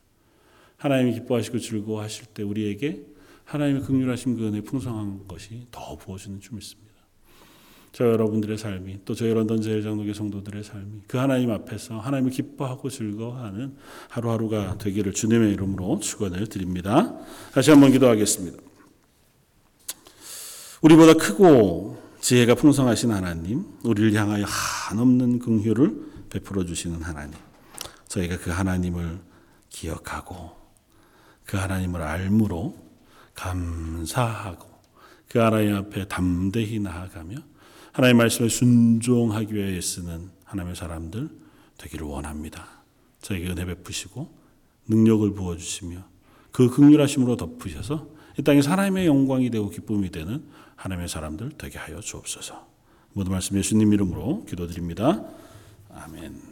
하나님이 0.76 1.14
기뻐하시고 1.14 1.58
즐거워하실 1.58 2.26
때 2.34 2.42
우리에게 2.42 3.06
하나님의 3.44 3.82
극률하신 3.82 4.36
그 4.36 4.46
은혜 4.46 4.60
풍성한 4.60 5.26
것이 5.28 5.66
더 5.70 5.96
부어주는 5.96 6.40
줄 6.40 6.54
믿습니다. 6.54 6.91
저 7.92 8.06
여러분들의 8.06 8.56
삶이 8.56 9.00
또 9.04 9.14
저희 9.14 9.34
런던 9.34 9.60
제일장로교 9.60 10.14
성도들의 10.14 10.64
삶이 10.64 11.02
그 11.06 11.18
하나님 11.18 11.50
앞에서 11.50 11.98
하나님을 12.00 12.30
기뻐하고 12.30 12.88
즐거워하는 12.88 13.76
하루하루가 14.08 14.78
되기를 14.78 15.12
주님의 15.12 15.52
이름으로 15.52 16.00
축원을 16.00 16.46
드립니다. 16.46 17.14
다시 17.52 17.70
한번 17.70 17.92
기도하겠습니다. 17.92 18.58
우리보다 20.80 21.14
크고 21.14 22.02
지혜가 22.20 22.54
풍성하신 22.54 23.10
하나님, 23.10 23.64
우리를 23.84 24.14
향하여 24.14 24.44
한없는 24.46 25.38
긍휼을 25.40 26.12
베풀어 26.30 26.64
주시는 26.64 27.02
하나님. 27.02 27.34
저희가 28.08 28.38
그 28.38 28.50
하나님을 28.50 29.18
기억하고 29.68 30.52
그 31.44 31.56
하나님을 31.56 32.00
알므로 32.00 32.74
감사하고 33.34 34.66
그 35.28 35.38
하나님 35.38 35.76
앞에 35.76 36.08
담대히 36.08 36.78
나아가며 36.78 37.36
하나님의 37.92 38.24
말씀에 38.24 38.48
순종하기 38.48 39.54
위해 39.54 39.76
애쓰는 39.76 40.30
하나님의 40.44 40.76
사람들 40.76 41.28
되기를 41.78 42.06
원합니다. 42.06 42.66
저에게 43.20 43.48
은혜 43.48 43.64
베푸시고 43.64 44.32
능력을 44.88 45.32
부어 45.34 45.56
주시며 45.56 46.04
그 46.50 46.68
극률하심으로 46.68 47.36
덮으셔서 47.36 48.08
이 48.38 48.42
땅에 48.42 48.60
하나님의 48.60 49.06
영광이 49.06 49.50
되고 49.50 49.70
기쁨이 49.70 50.10
되는 50.10 50.44
하나님의 50.76 51.08
사람들 51.08 51.52
되게 51.58 51.78
하여 51.78 52.00
주옵소서. 52.00 52.66
모든 53.12 53.32
말씀 53.32 53.56
예수님 53.56 53.92
이름으로 53.92 54.44
기도드립니다. 54.46 55.24
아멘. 55.90 56.51